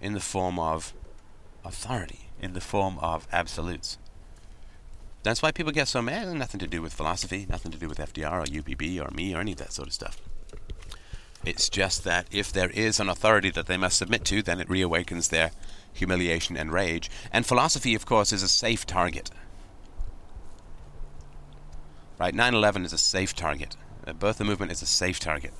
in 0.00 0.14
the 0.14 0.20
form 0.20 0.58
of 0.58 0.92
authority 1.64 2.30
in 2.40 2.54
the 2.54 2.60
form 2.60 2.98
of 3.00 3.28
absolutes. 3.32 3.98
That's 5.22 5.42
why 5.42 5.52
people 5.52 5.72
get 5.72 5.88
so 5.88 6.00
mad. 6.00 6.28
Nothing 6.34 6.60
to 6.60 6.66
do 6.66 6.80
with 6.80 6.94
philosophy, 6.94 7.46
nothing 7.48 7.70
to 7.72 7.78
do 7.78 7.88
with 7.88 7.98
FDR 7.98 8.32
or 8.32 8.44
UPB 8.44 9.06
or 9.06 9.14
me 9.14 9.34
or 9.34 9.40
any 9.40 9.52
of 9.52 9.58
that 9.58 9.72
sort 9.72 9.88
of 9.88 9.94
stuff. 9.94 10.20
It's 11.44 11.68
just 11.68 12.04
that 12.04 12.26
if 12.30 12.52
there 12.52 12.70
is 12.70 13.00
an 13.00 13.08
authority 13.08 13.50
that 13.50 13.66
they 13.66 13.76
must 13.76 13.98
submit 13.98 14.24
to, 14.26 14.42
then 14.42 14.60
it 14.60 14.68
reawakens 14.68 15.28
their 15.28 15.52
humiliation 15.92 16.56
and 16.56 16.72
rage. 16.72 17.10
And 17.32 17.46
philosophy, 17.46 17.94
of 17.94 18.06
course, 18.06 18.32
is 18.32 18.42
a 18.42 18.48
safe 18.48 18.86
target. 18.86 19.30
Right? 22.18 22.34
9 22.34 22.54
11 22.54 22.84
is 22.84 22.92
a 22.92 22.98
safe 22.98 23.34
target. 23.34 23.76
Uh, 24.06 24.12
the 24.12 24.18
birther 24.18 24.46
movement 24.46 24.72
is 24.72 24.82
a 24.82 24.86
safe 24.86 25.18
target. 25.18 25.52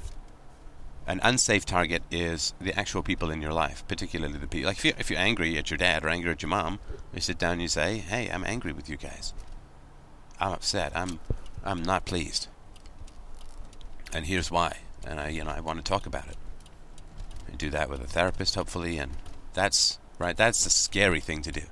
An 1.10 1.18
unsafe 1.24 1.66
target 1.66 2.04
is 2.12 2.54
the 2.60 2.72
actual 2.78 3.02
people 3.02 3.32
in 3.32 3.42
your 3.42 3.52
life, 3.52 3.82
particularly 3.88 4.38
the 4.38 4.46
people. 4.46 4.68
Like 4.68 4.76
if, 4.76 4.84
you, 4.84 4.92
if 4.96 5.10
you're 5.10 5.18
angry 5.18 5.58
at 5.58 5.68
your 5.68 5.76
dad 5.76 6.04
or 6.04 6.08
angry 6.08 6.30
at 6.30 6.40
your 6.40 6.50
mom, 6.50 6.78
you 7.12 7.20
sit 7.20 7.36
down 7.36 7.54
and 7.54 7.62
you 7.62 7.66
say, 7.66 7.98
"Hey, 7.98 8.30
I'm 8.30 8.44
angry 8.44 8.72
with 8.72 8.88
you 8.88 8.96
guys. 8.96 9.34
I'm 10.38 10.52
upset. 10.52 10.92
I'm, 10.94 11.18
I'm 11.64 11.82
not 11.82 12.04
pleased. 12.04 12.46
And 14.12 14.26
here's 14.26 14.52
why. 14.52 14.82
And 15.04 15.18
I, 15.18 15.30
you 15.30 15.42
know, 15.42 15.50
I 15.50 15.58
want 15.58 15.80
to 15.80 15.82
talk 15.82 16.06
about 16.06 16.28
it. 16.28 16.36
And 17.48 17.58
do 17.58 17.70
that 17.70 17.90
with 17.90 18.00
a 18.00 18.06
therapist, 18.06 18.54
hopefully. 18.54 18.96
And 18.96 19.16
that's 19.52 19.98
right. 20.20 20.36
That's 20.36 20.62
the 20.62 20.70
scary 20.70 21.18
thing 21.18 21.42
to 21.42 21.50
do. 21.50 21.62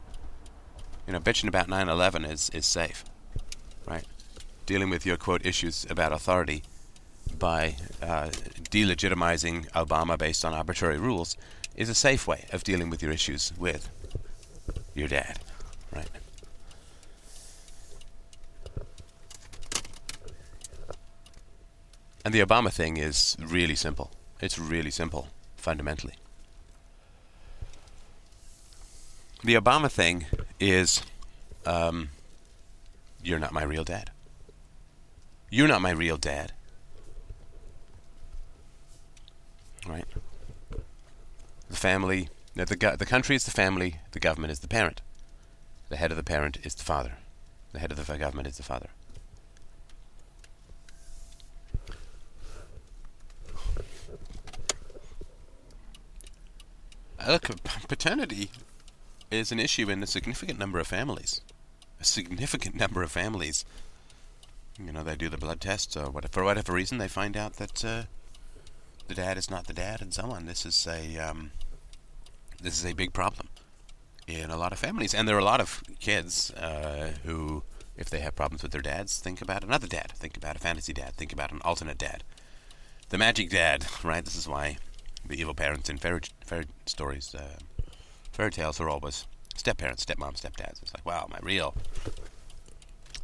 You 1.06 1.12
know, 1.12 1.20
bitching 1.20 1.46
about 1.46 1.68
9/11 1.68 2.28
is 2.28 2.50
is 2.52 2.66
safe, 2.66 3.04
right? 3.86 4.04
Dealing 4.66 4.90
with 4.90 5.06
your 5.06 5.16
quote 5.16 5.46
issues 5.46 5.86
about 5.88 6.12
authority 6.12 6.64
by 7.38 7.76
uh, 8.02 8.30
delegitimizing 8.70 9.70
Obama 9.70 10.18
based 10.18 10.44
on 10.44 10.52
arbitrary 10.52 10.98
rules 10.98 11.36
is 11.76 11.88
a 11.88 11.94
safe 11.94 12.26
way 12.26 12.46
of 12.52 12.64
dealing 12.64 12.90
with 12.90 13.02
your 13.02 13.12
issues 13.12 13.52
with 13.56 13.88
your 14.94 15.08
dad, 15.08 15.38
right? 15.94 16.08
And 22.24 22.34
the 22.34 22.40
Obama 22.40 22.72
thing 22.72 22.96
is 22.96 23.36
really 23.40 23.74
simple. 23.74 24.10
It's 24.40 24.58
really 24.58 24.90
simple, 24.90 25.28
fundamentally. 25.56 26.14
The 29.42 29.54
Obama 29.54 29.90
thing 29.90 30.26
is 30.58 31.02
um, 31.64 32.10
you're 33.22 33.38
not 33.38 33.52
my 33.52 33.62
real 33.62 33.84
dad. 33.84 34.10
You're 35.48 35.68
not 35.68 35.80
my 35.80 35.90
real 35.90 36.16
dad. 36.16 36.52
Right? 39.88 40.06
The 41.68 41.76
family, 41.76 42.28
the, 42.54 42.64
the, 42.64 42.96
the 42.98 43.06
country 43.06 43.36
is 43.36 43.44
the 43.44 43.50
family, 43.50 43.96
the 44.12 44.20
government 44.20 44.52
is 44.52 44.60
the 44.60 44.68
parent. 44.68 45.00
The 45.88 45.96
head 45.96 46.10
of 46.10 46.16
the 46.16 46.24
parent 46.24 46.58
is 46.64 46.74
the 46.74 46.84
father. 46.84 47.18
The 47.72 47.78
head 47.78 47.92
of 47.92 48.04
the 48.04 48.18
government 48.18 48.48
is 48.48 48.56
the 48.56 48.62
father. 48.62 48.88
Look, 57.26 57.50
paternity 57.88 58.50
is 59.30 59.52
an 59.52 59.60
issue 59.60 59.90
in 59.90 60.02
a 60.02 60.06
significant 60.06 60.58
number 60.58 60.78
of 60.78 60.86
families. 60.86 61.40
A 62.00 62.04
significant 62.04 62.74
number 62.80 63.02
of 63.02 63.10
families. 63.10 63.64
You 64.78 64.92
know, 64.92 65.02
they 65.02 65.16
do 65.16 65.28
the 65.28 65.36
blood 65.36 65.60
tests, 65.60 65.96
or 65.96 66.10
whatever, 66.10 66.32
for 66.32 66.44
whatever 66.44 66.72
reason, 66.72 66.98
they 66.98 67.08
find 67.08 67.36
out 67.36 67.54
that 67.54 67.84
uh, 67.84 68.02
the 69.08 69.14
dad 69.14 69.38
is 69.38 69.50
not 69.50 69.66
the 69.66 69.72
dad, 69.72 70.00
and 70.00 70.14
so 70.14 70.24
on. 70.24 70.46
This 70.46 70.64
is 70.64 70.86
a 70.86 71.18
um, 71.18 71.50
this 72.62 72.78
is 72.78 72.86
a 72.86 72.94
big 72.94 73.12
problem 73.12 73.48
in 74.26 74.50
a 74.50 74.56
lot 74.56 74.72
of 74.72 74.78
families, 74.78 75.14
and 75.14 75.26
there 75.26 75.36
are 75.36 75.40
a 75.40 75.44
lot 75.44 75.60
of 75.60 75.82
kids 75.98 76.50
uh, 76.52 77.12
who, 77.24 77.62
if 77.96 78.10
they 78.10 78.20
have 78.20 78.36
problems 78.36 78.62
with 78.62 78.72
their 78.72 78.82
dads, 78.82 79.18
think 79.18 79.40
about 79.40 79.64
another 79.64 79.86
dad, 79.86 80.12
think 80.12 80.36
about 80.36 80.56
a 80.56 80.58
fantasy 80.58 80.92
dad, 80.92 81.14
think 81.14 81.32
about 81.32 81.50
an 81.50 81.62
alternate 81.64 81.96
dad, 81.96 82.22
the 83.08 83.18
magic 83.18 83.50
dad. 83.50 83.86
Right? 84.04 84.24
This 84.24 84.36
is 84.36 84.46
why 84.46 84.76
the 85.26 85.40
evil 85.40 85.54
parents 85.54 85.88
in 85.88 85.96
fairy 85.96 86.20
fairy 86.44 86.66
stories, 86.86 87.34
uh, 87.34 87.56
fairy 88.30 88.50
tales 88.50 88.78
are 88.80 88.88
always 88.88 89.26
step 89.56 89.78
parents, 89.78 90.04
stepmom, 90.04 90.34
stepdads. 90.40 90.82
It's 90.82 90.94
like, 90.94 91.06
wow, 91.06 91.26
my 91.30 91.38
real 91.42 91.74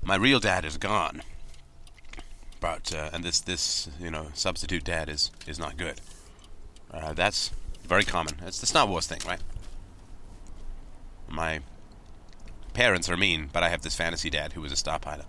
my 0.03 0.17
real 0.17 0.41
dad 0.41 0.65
is 0.65 0.79
gone 0.79 1.23
but 2.65 2.95
uh, 2.95 3.11
and 3.13 3.23
this 3.23 3.41
this 3.41 3.91
you 4.01 4.11
know 4.11 4.29
substitute 4.33 4.85
dad 4.85 5.11
is 5.11 5.31
is 5.47 5.59
not 5.59 5.77
good. 5.77 6.01
Uh, 6.91 7.13
that's 7.13 7.51
very 7.87 8.05
common. 8.05 8.37
It's 8.47 8.59
the 8.59 8.67
Star 8.67 8.87
Wars 8.87 9.07
thing, 9.07 9.21
right? 9.27 9.41
My 11.29 11.61
parents 12.73 13.11
are 13.11 13.19
mean, 13.19 13.51
but 13.53 13.63
I 13.63 13.69
have 13.69 13.83
this 13.83 13.95
fantasy 13.95 14.31
dad 14.31 14.55
who 14.55 14.63
was 14.63 14.73
a 14.73 14.77
star 14.77 14.99
pilot. 14.99 15.27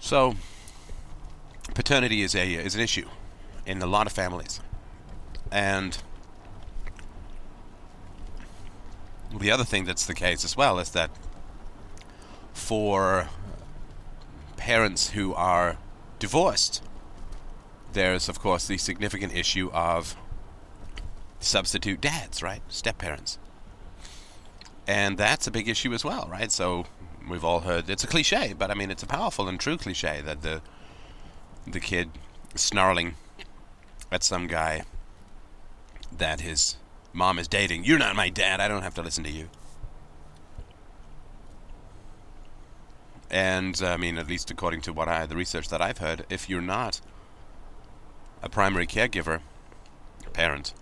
So 0.00 0.34
paternity 1.74 2.22
is 2.22 2.34
a 2.34 2.54
is 2.54 2.74
an 2.74 2.80
issue 2.80 3.08
in 3.64 3.80
a 3.80 3.86
lot 3.86 4.08
of 4.08 4.12
families, 4.12 4.58
and 5.52 5.96
the 9.38 9.52
other 9.52 9.64
thing 9.64 9.84
that's 9.84 10.06
the 10.06 10.14
case 10.14 10.44
as 10.44 10.56
well 10.56 10.80
is 10.80 10.90
that 10.90 11.10
for 12.52 13.28
parents 14.62 15.10
who 15.10 15.34
are 15.34 15.76
divorced, 16.20 16.82
there's, 17.94 18.28
of 18.28 18.38
course, 18.38 18.68
the 18.68 18.78
significant 18.78 19.34
issue 19.34 19.68
of 19.72 20.14
substitute 21.40 22.00
dads, 22.00 22.44
right? 22.44 22.62
Step 22.68 22.96
parents. 22.96 23.40
And 24.86 25.18
that's 25.18 25.48
a 25.48 25.50
big 25.50 25.68
issue 25.68 25.92
as 25.92 26.04
well, 26.04 26.28
right? 26.30 26.52
So 26.52 26.86
we've 27.28 27.44
all 27.44 27.60
heard 27.60 27.90
it's 27.90 28.04
a 28.04 28.06
cliche, 28.06 28.54
but 28.56 28.70
I 28.70 28.74
mean 28.74 28.92
it's 28.92 29.02
a 29.02 29.06
powerful 29.06 29.48
and 29.48 29.58
true 29.58 29.76
cliche 29.76 30.20
that 30.24 30.42
the 30.42 30.62
the 31.66 31.80
kid 31.80 32.10
snarling 32.54 33.14
at 34.12 34.22
some 34.22 34.46
guy 34.46 34.84
that 36.16 36.40
his 36.40 36.76
mom 37.12 37.40
is 37.40 37.48
dating. 37.48 37.84
You're 37.84 37.98
not 37.98 38.14
my 38.14 38.28
dad. 38.28 38.60
I 38.60 38.68
don't 38.68 38.82
have 38.82 38.94
to 38.94 39.02
listen 39.02 39.24
to 39.24 39.30
you. 39.30 39.48
And 43.32 43.80
I 43.82 43.96
mean, 43.96 44.18
at 44.18 44.28
least 44.28 44.50
according 44.50 44.82
to 44.82 44.92
what 44.92 45.08
I 45.08 45.24
the 45.24 45.36
research 45.36 45.70
that 45.70 45.80
I've 45.80 45.98
heard, 45.98 46.26
if 46.28 46.50
you're 46.50 46.60
not 46.60 47.00
a 48.42 48.50
primary 48.50 48.86
caregiver, 48.86 49.40
parent, 50.34 50.74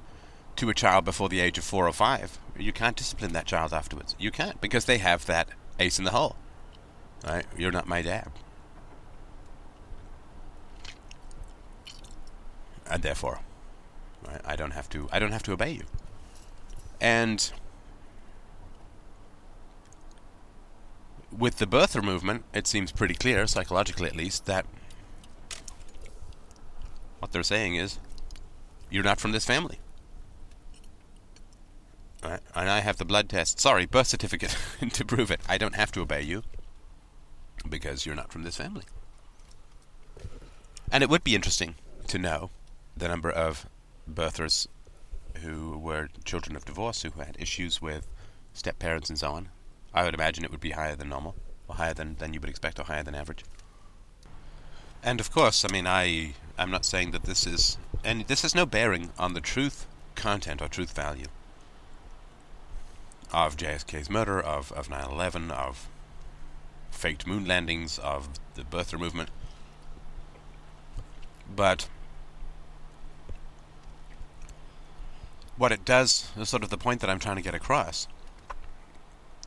to 0.57 0.69
a 0.69 0.75
child 0.75 1.05
before 1.05 1.29
the 1.29 1.41
age 1.41 1.59
of 1.59 1.65
four 1.65 1.87
or 1.87 1.93
five, 1.93 2.39
you 2.59 2.73
can't 2.73 2.97
discipline 2.97 3.33
that 3.33 3.47
child 3.47 3.73
afterwards. 3.73 4.17
You 4.19 4.33
can't 4.33 4.61
because 4.61 4.87
they 4.87 4.99
have 4.99 5.27
that 5.27 5.49
ace 5.79 5.99
in 5.99 6.05
the 6.05 6.11
hole. 6.11 6.35
Right? 7.25 7.47
You're 7.57 7.71
not 7.71 7.87
my 7.87 8.03
dad. 8.03 8.31
And 12.91 13.03
therefore, 13.05 13.41
right, 14.27 14.41
I 14.45 14.57
don't 14.57 14.73
have 14.73 14.89
to 14.91 15.09
I 15.13 15.21
don't 15.21 15.31
have 15.31 15.45
to 15.45 15.53
obey 15.53 15.71
you. 15.71 15.85
And 17.01 17.53
with 21.37 21.59
the 21.59 21.67
birther 21.67 22.03
movement, 22.03 22.45
it 22.53 22.67
seems 22.67 22.93
pretty 22.93 23.15
clear, 23.15 23.47
psychologically 23.47 24.09
at 24.09 24.17
least, 24.17 24.47
that 24.47 24.67
what 27.19 27.33
they're 27.33 27.43
saying 27.43 27.77
is, 27.77 27.99
you're 28.91 29.05
not 29.05 29.21
from 29.21 29.33
this 29.33 29.45
family. 29.45 29.79
Right? 32.23 32.41
And 32.55 32.69
I 32.69 32.81
have 32.81 32.97
the 32.97 33.05
blood 33.05 33.29
test, 33.29 33.61
sorry, 33.61 33.87
birth 33.87 34.09
certificate 34.09 34.57
to 34.93 35.05
prove 35.05 35.31
it. 35.31 35.41
I 35.49 35.59
don't 35.59 35.75
have 35.75 35.93
to 35.93 36.01
obey 36.01 36.23
you 36.23 36.43
because 37.69 38.05
you're 38.05 38.15
not 38.15 38.33
from 38.33 38.43
this 38.43 38.57
family. 38.57 38.85
And 40.93 41.03
it 41.03 41.11
would 41.11 41.25
be 41.25 41.35
interesting 41.35 41.77
to 42.09 42.19
know 42.19 42.51
the 42.97 43.09
number 43.09 43.31
of 43.31 43.67
birthers 44.11 44.67
who 45.43 45.79
were 45.79 46.09
children 46.25 46.57
of 46.57 46.65
divorce 46.65 47.03
who 47.03 47.11
had 47.11 47.37
issues 47.39 47.81
with 47.81 48.09
step 48.53 48.79
parents 48.79 49.09
and 49.09 49.19
so 49.19 49.31
on, 49.31 49.49
I 49.93 50.05
would 50.05 50.15
imagine 50.15 50.45
it 50.45 50.51
would 50.51 50.61
be 50.61 50.71
higher 50.71 50.97
than 50.97 51.09
normal, 51.09 51.35
or 51.69 51.77
higher 51.77 51.95
than, 51.95 52.17
than 52.17 52.33
you 52.35 52.41
would 52.41 52.51
expect, 52.51 52.79
or 52.79 52.85
higher 52.85 53.03
than 53.03 53.15
average. 53.15 53.45
And 55.03 55.21
of 55.21 55.33
course, 55.33 55.65
I 55.65 55.73
mean, 55.73 55.87
I 55.87 56.35
I'm 56.59 56.71
not 56.71 56.85
saying 56.85 57.13
that 57.13 57.25
this 57.25 57.47
is, 57.47 57.79
and 58.05 58.27
this 58.27 58.43
has 58.43 58.55
no 58.55 58.67
bearing 58.67 59.13
on 59.19 59.33
the 59.33 59.41
truth 59.41 59.87
content 60.15 60.61
or 60.61 60.69
truth 60.69 60.95
value 60.95 61.27
of 63.33 63.57
JFK's 63.57 64.11
murder, 64.11 64.41
of, 64.41 64.73
of 64.73 64.89
9-11, 64.89 65.51
of 65.51 65.89
faked 66.91 67.27
moon 67.27 67.47
landings, 67.47 67.99
of 67.99 68.29
the 68.57 68.63
birther 68.63 68.99
movement. 68.99 69.31
But 71.55 71.89
what 75.57 75.73
it 75.73 75.85
does, 75.85 76.31
is 76.37 76.49
sort 76.49 76.63
of 76.63 76.71
the 76.71 76.77
point 76.77 77.01
that 77.01 77.09
I'm 77.09 77.19
trying 77.19 77.37
to 77.37 77.43
get 77.43 77.55
across, 77.55 78.07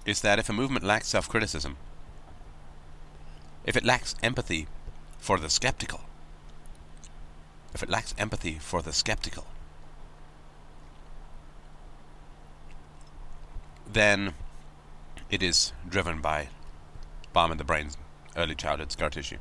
is 0.05 0.21
that 0.21 0.39
if 0.39 0.49
a 0.49 0.53
movement 0.53 0.85
lacks 0.85 1.07
self 1.07 1.29
criticism, 1.29 1.77
if 3.65 3.77
it 3.77 3.85
lacks 3.85 4.15
empathy 4.21 4.67
for 5.17 5.37
the 5.39 5.49
skeptical, 5.49 6.01
if 7.73 7.81
it 7.81 7.89
lacks 7.89 8.13
empathy 8.17 8.57
for 8.59 8.81
the 8.81 8.93
skeptical, 8.93 9.45
then 13.91 14.33
it 15.29 15.41
is 15.41 15.71
driven 15.87 16.21
by 16.21 16.49
bomb 17.31 17.51
in 17.51 17.57
the 17.57 17.63
brain's 17.63 17.97
early 18.35 18.55
childhood 18.55 18.91
scar 18.91 19.09
tissue. 19.09 19.37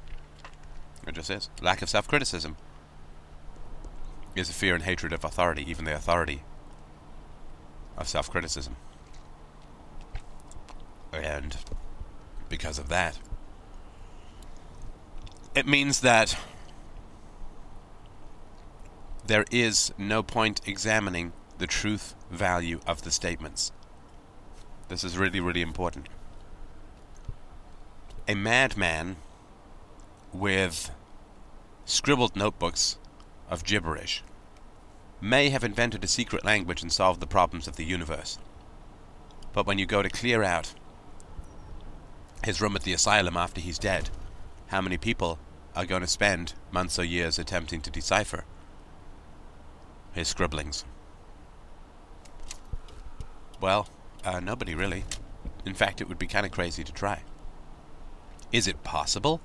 It 1.07 1.14
just 1.14 1.31
is. 1.31 1.51
Lack 1.61 1.83
of 1.83 1.88
self 1.88 2.07
criticism 2.07 2.57
is 4.37 4.48
a 4.48 4.53
fear 4.53 4.75
and 4.75 4.85
hatred 4.85 5.12
of 5.12 5.25
authority, 5.25 5.68
even 5.68 5.85
the 5.85 5.94
authority 5.94 6.42
of 7.96 8.09
self 8.09 8.31
criticism. 8.31 8.77
And 11.12 11.57
because 12.48 12.79
of 12.79 12.88
that, 12.88 13.18
it 15.55 15.66
means 15.66 16.01
that 16.01 16.37
there 19.27 19.44
is 19.51 19.92
no 19.98 20.22
point 20.22 20.61
examining 20.66 21.33
the 21.59 21.66
truth 21.66 22.14
value 22.31 22.81
of 22.87 23.03
the 23.03 23.11
statements. 23.11 23.72
This 24.88 25.05
is 25.05 25.16
really, 25.16 25.40
really 25.40 25.62
important. 25.62 26.09
A 28.27 28.35
madman 28.35 29.16
with 30.33 30.90
scribbled 31.85 32.35
notebooks 32.37 32.98
of 33.51 33.64
gibberish 33.64 34.22
may 35.20 35.51
have 35.51 35.62
invented 35.62 36.03
a 36.03 36.09
secret 36.09 36.44
language 36.44 36.83
and 36.83 36.90
solved 36.90 37.20
the 37.20 37.27
problems 37.27 37.68
of 37.68 37.77
the 37.77 37.85
universe. 37.85 38.38
But 39.53 39.66
when 39.66 39.79
you 39.79 39.87
go 39.87 40.03
to 40.03 40.09
clear 40.09 40.42
out 40.42 40.75
his 42.45 42.61
room 42.61 42.77
at 42.77 42.83
the 42.83 42.93
asylum 42.93 43.37
after 43.37 43.61
he's 43.61 43.79
dead, 43.79 44.11
how 44.69 44.81
many 44.81 44.97
people 44.97 45.39
are 45.75 45.87
going 45.87 46.03
to 46.03 46.09
spend 46.09 46.55
months 46.71 46.99
or 46.99 47.05
years 47.05 47.39
attempting 47.39 47.81
to 47.83 47.91
decipher 47.91 48.45
his 50.13 50.29
scribblings? 50.29 50.85
Well, 53.61 53.89
uh, 54.25 54.41
nobody 54.41 54.75
really. 54.75 55.05
In 55.65 55.75
fact, 55.75 56.01
it 56.01 56.09
would 56.09 56.19
be 56.19 56.27
kind 56.27 56.45
of 56.45 56.53
crazy 56.53 56.83
to 56.83 56.93
try. 56.93 57.23
Is 58.51 58.67
it 58.67 58.83
possible 58.83 59.41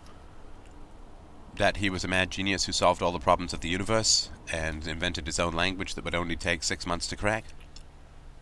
that 1.56 1.78
he 1.78 1.90
was 1.90 2.04
a 2.04 2.08
mad 2.08 2.32
genius 2.32 2.66
who 2.66 2.72
solved 2.72 3.02
all 3.02 3.12
the 3.12 3.20
problems 3.20 3.54
of 3.54 3.62
the 3.62 3.70
universe 3.70 4.30
and 4.52 4.88
invented 4.88 5.26
his 5.26 5.40
own 5.40 5.54
language 5.54 5.96
that 5.96 6.04
would 6.04 6.16
only 6.16 6.36
take 6.36 6.64
six 6.64 6.86
months 6.86 7.08
to 7.08 7.16
crack? 7.16 7.46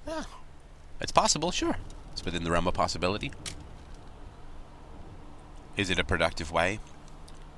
Yeah, 0.07 0.23
it's 1.01 1.11
possible, 1.11 1.51
sure. 1.51 1.77
It's 2.11 2.23
within 2.23 2.43
the 2.43 2.51
realm 2.51 2.67
of 2.67 2.73
possibility. 2.73 3.31
Is 5.77 5.89
it 5.89 5.99
a 5.99 6.03
productive 6.03 6.51
way 6.51 6.79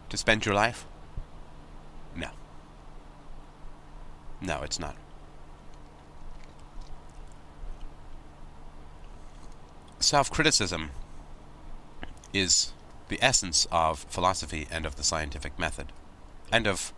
to 0.09 0.17
spend 0.17 0.45
your 0.45 0.55
life? 0.55 0.85
No. 2.15 2.29
No, 4.41 4.61
it's 4.63 4.79
not. 4.79 4.95
Self 9.99 10.31
criticism 10.31 10.91
is 12.33 12.71
the 13.07 13.19
essence 13.21 13.67
of 13.71 13.99
philosophy 14.09 14.67
and 14.69 14.85
of 14.85 14.95
the 14.95 15.03
scientific 15.03 15.57
method, 15.57 15.91
and 16.51 16.67
of 16.67 16.93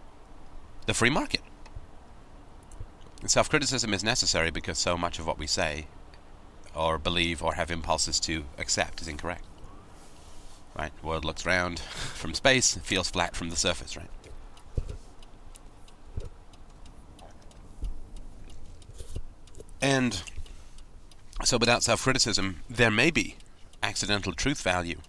the 0.85 0.93
free 0.93 1.09
market. 1.09 1.41
Self 3.25 3.49
criticism 3.49 3.93
is 3.93 4.03
necessary 4.03 4.51
because 4.51 4.77
so 4.77 4.97
much 4.97 5.19
of 5.19 5.27
what 5.27 5.37
we 5.37 5.47
say, 5.47 5.87
or 6.75 6.97
believe, 6.97 7.43
or 7.43 7.53
have 7.55 7.71
impulses 7.71 8.19
to 8.21 8.45
accept 8.57 9.01
is 9.01 9.07
incorrect. 9.07 9.48
Right? 10.77 10.91
The 11.01 11.07
world 11.07 11.25
looks 11.25 11.45
round 11.45 11.79
from 11.79 12.33
space, 12.33 12.75
feels 12.77 13.09
flat 13.09 13.35
from 13.35 13.49
the 13.49 13.55
surface, 13.55 13.97
right? 13.97 14.09
And 19.81 20.21
so 21.43 21.57
without 21.57 21.83
self 21.83 22.03
criticism, 22.03 22.61
there 22.69 22.91
may 22.91 23.11
be 23.11 23.37
accidental 23.81 24.33
truth 24.33 24.61
value 24.61 24.99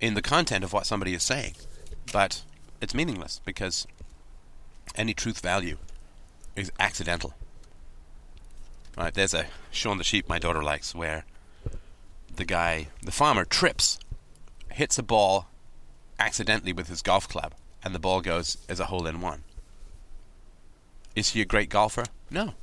in 0.00 0.14
the 0.14 0.22
content 0.22 0.64
of 0.64 0.72
what 0.72 0.86
somebody 0.86 1.14
is 1.14 1.22
saying, 1.22 1.54
but 2.12 2.42
it's 2.80 2.94
meaningless 2.94 3.40
because 3.44 3.86
any 4.94 5.14
truth 5.14 5.40
value 5.40 5.78
is 6.56 6.70
accidental. 6.78 7.34
Right, 8.96 9.14
there's 9.14 9.32
a 9.32 9.46
Shaun 9.70 9.96
the 9.98 10.04
Sheep 10.04 10.28
my 10.28 10.38
daughter 10.38 10.62
likes 10.62 10.94
where 10.94 11.24
the 12.36 12.44
guy, 12.44 12.88
the 13.02 13.12
farmer, 13.12 13.44
trips, 13.44 13.98
hits 14.70 14.98
a 14.98 15.02
ball 15.02 15.48
accidentally 16.18 16.72
with 16.72 16.88
his 16.88 17.02
golf 17.02 17.28
club, 17.28 17.54
and 17.82 17.94
the 17.94 17.98
ball 17.98 18.20
goes 18.20 18.56
as 18.68 18.80
a 18.80 18.86
hole 18.86 19.06
in 19.06 19.20
one. 19.20 19.44
Is 21.14 21.30
he 21.30 21.40
a 21.40 21.46
great 21.46 21.68
golfer? 21.68 22.04
No. 22.30 22.54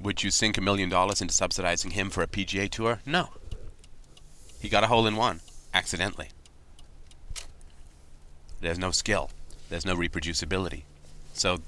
Would 0.00 0.22
you 0.22 0.30
sink 0.30 0.58
a 0.58 0.60
million 0.60 0.88
dollars 0.88 1.20
into 1.20 1.32
subsidizing 1.32 1.92
him 1.92 2.10
for 2.10 2.22
a 2.22 2.26
PGA 2.26 2.68
tour? 2.68 3.00
No. 3.06 3.30
He 4.60 4.68
got 4.68 4.84
a 4.84 4.88
hole 4.88 5.06
in 5.06 5.16
one 5.16 5.40
accidentally. 5.72 6.28
There's 8.60 8.78
no 8.78 8.90
skill. 8.90 9.30
There's 9.68 9.86
no 9.86 9.94
reproducibility. 9.94 10.82
So 11.34 11.58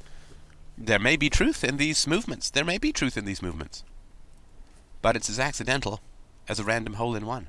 there 0.77 0.99
may 0.99 1.16
be 1.16 1.29
truth 1.29 1.62
in 1.62 1.77
these 1.77 2.07
movements. 2.07 2.51
There 2.51 2.64
may 2.64 2.79
be 2.79 2.92
truth 2.92 3.16
in 3.16 3.25
these 3.25 3.42
movements. 3.42 3.85
But 5.07 5.14
it's 5.14 5.31
as 5.31 5.38
accidental 5.38 6.01
as 6.49 6.59
a 6.59 6.64
random 6.64 6.95
hole 6.95 7.14
in 7.14 7.27
one. 7.27 7.47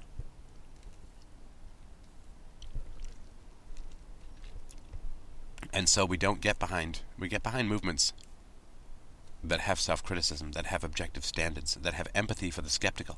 And 5.73 5.89
so 5.89 6.05
we 6.05 6.17
don't 6.17 6.39
get 6.39 6.59
behind 6.59 6.99
we 7.17 7.27
get 7.27 7.41
behind 7.41 7.67
movements 7.67 8.13
that 9.43 9.61
have 9.61 9.79
self-criticism, 9.79 10.51
that 10.51 10.67
have 10.67 10.83
objective 10.83 11.25
standards, 11.25 11.73
that 11.81 11.95
have 11.95 12.07
empathy 12.13 12.51
for 12.51 12.61
the 12.61 12.69
skeptical. 12.69 13.17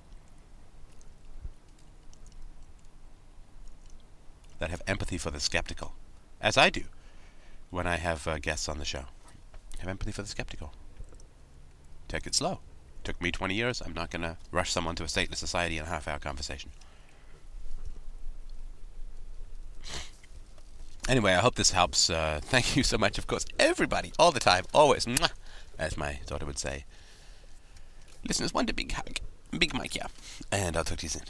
that 4.60 4.70
have 4.70 4.82
empathy 4.88 5.18
for 5.18 5.32
the 5.32 5.42
skeptical, 5.42 5.96
as 6.40 6.56
I 6.58 6.70
do 6.70 6.84
when 7.72 7.86
I 7.86 7.98
have 7.98 8.26
uh, 8.26 8.40
guests 8.40 8.70
on 8.70 8.80
the 8.80 8.86
show. 8.86 9.04
Have 9.80 9.90
empathy 9.90 10.14
for 10.14 10.22
the 10.22 10.30
skeptical. 10.30 10.72
Take 12.08 12.26
it 12.26 12.36
slow. 12.36 12.62
Took 13.10 13.22
me 13.24 13.32
20 13.32 13.56
years. 13.56 13.82
I'm 13.84 13.94
not 13.94 14.12
going 14.12 14.22
to 14.22 14.38
rush 14.52 14.72
someone 14.72 14.94
to 14.96 15.04
a 15.04 15.08
stateless 15.08 15.38
society 15.38 15.80
in 15.80 15.84
a 15.84 15.88
half 15.88 16.08
hour 16.08 16.20
conversation. 16.20 16.70
Anyway, 21.08 21.34
I 21.34 21.40
hope 21.40 21.56
this 21.56 21.72
helps. 21.72 22.12
Uh, 22.12 22.40
thank 22.44 22.76
you 22.76 22.84
so 22.84 23.00
much, 23.00 23.18
of 23.18 23.26
course, 23.26 23.46
everybody, 23.58 24.14
all 24.20 24.32
the 24.32 24.40
time, 24.40 24.66
always, 24.76 25.08
mwah, 25.08 25.32
as 25.80 25.98
my 25.98 26.20
daughter 26.28 26.46
would 26.46 26.60
say. 26.60 26.86
Listeners, 28.28 28.54
one 28.54 28.68
big 28.68 28.92
hug. 28.92 29.20
Big 29.58 29.74
Mike, 29.74 29.96
yeah. 29.96 30.06
And 30.52 30.78
I'll 30.78 30.84
talk 30.84 31.00
to 31.00 31.06
you 31.06 31.10
soon. 31.10 31.24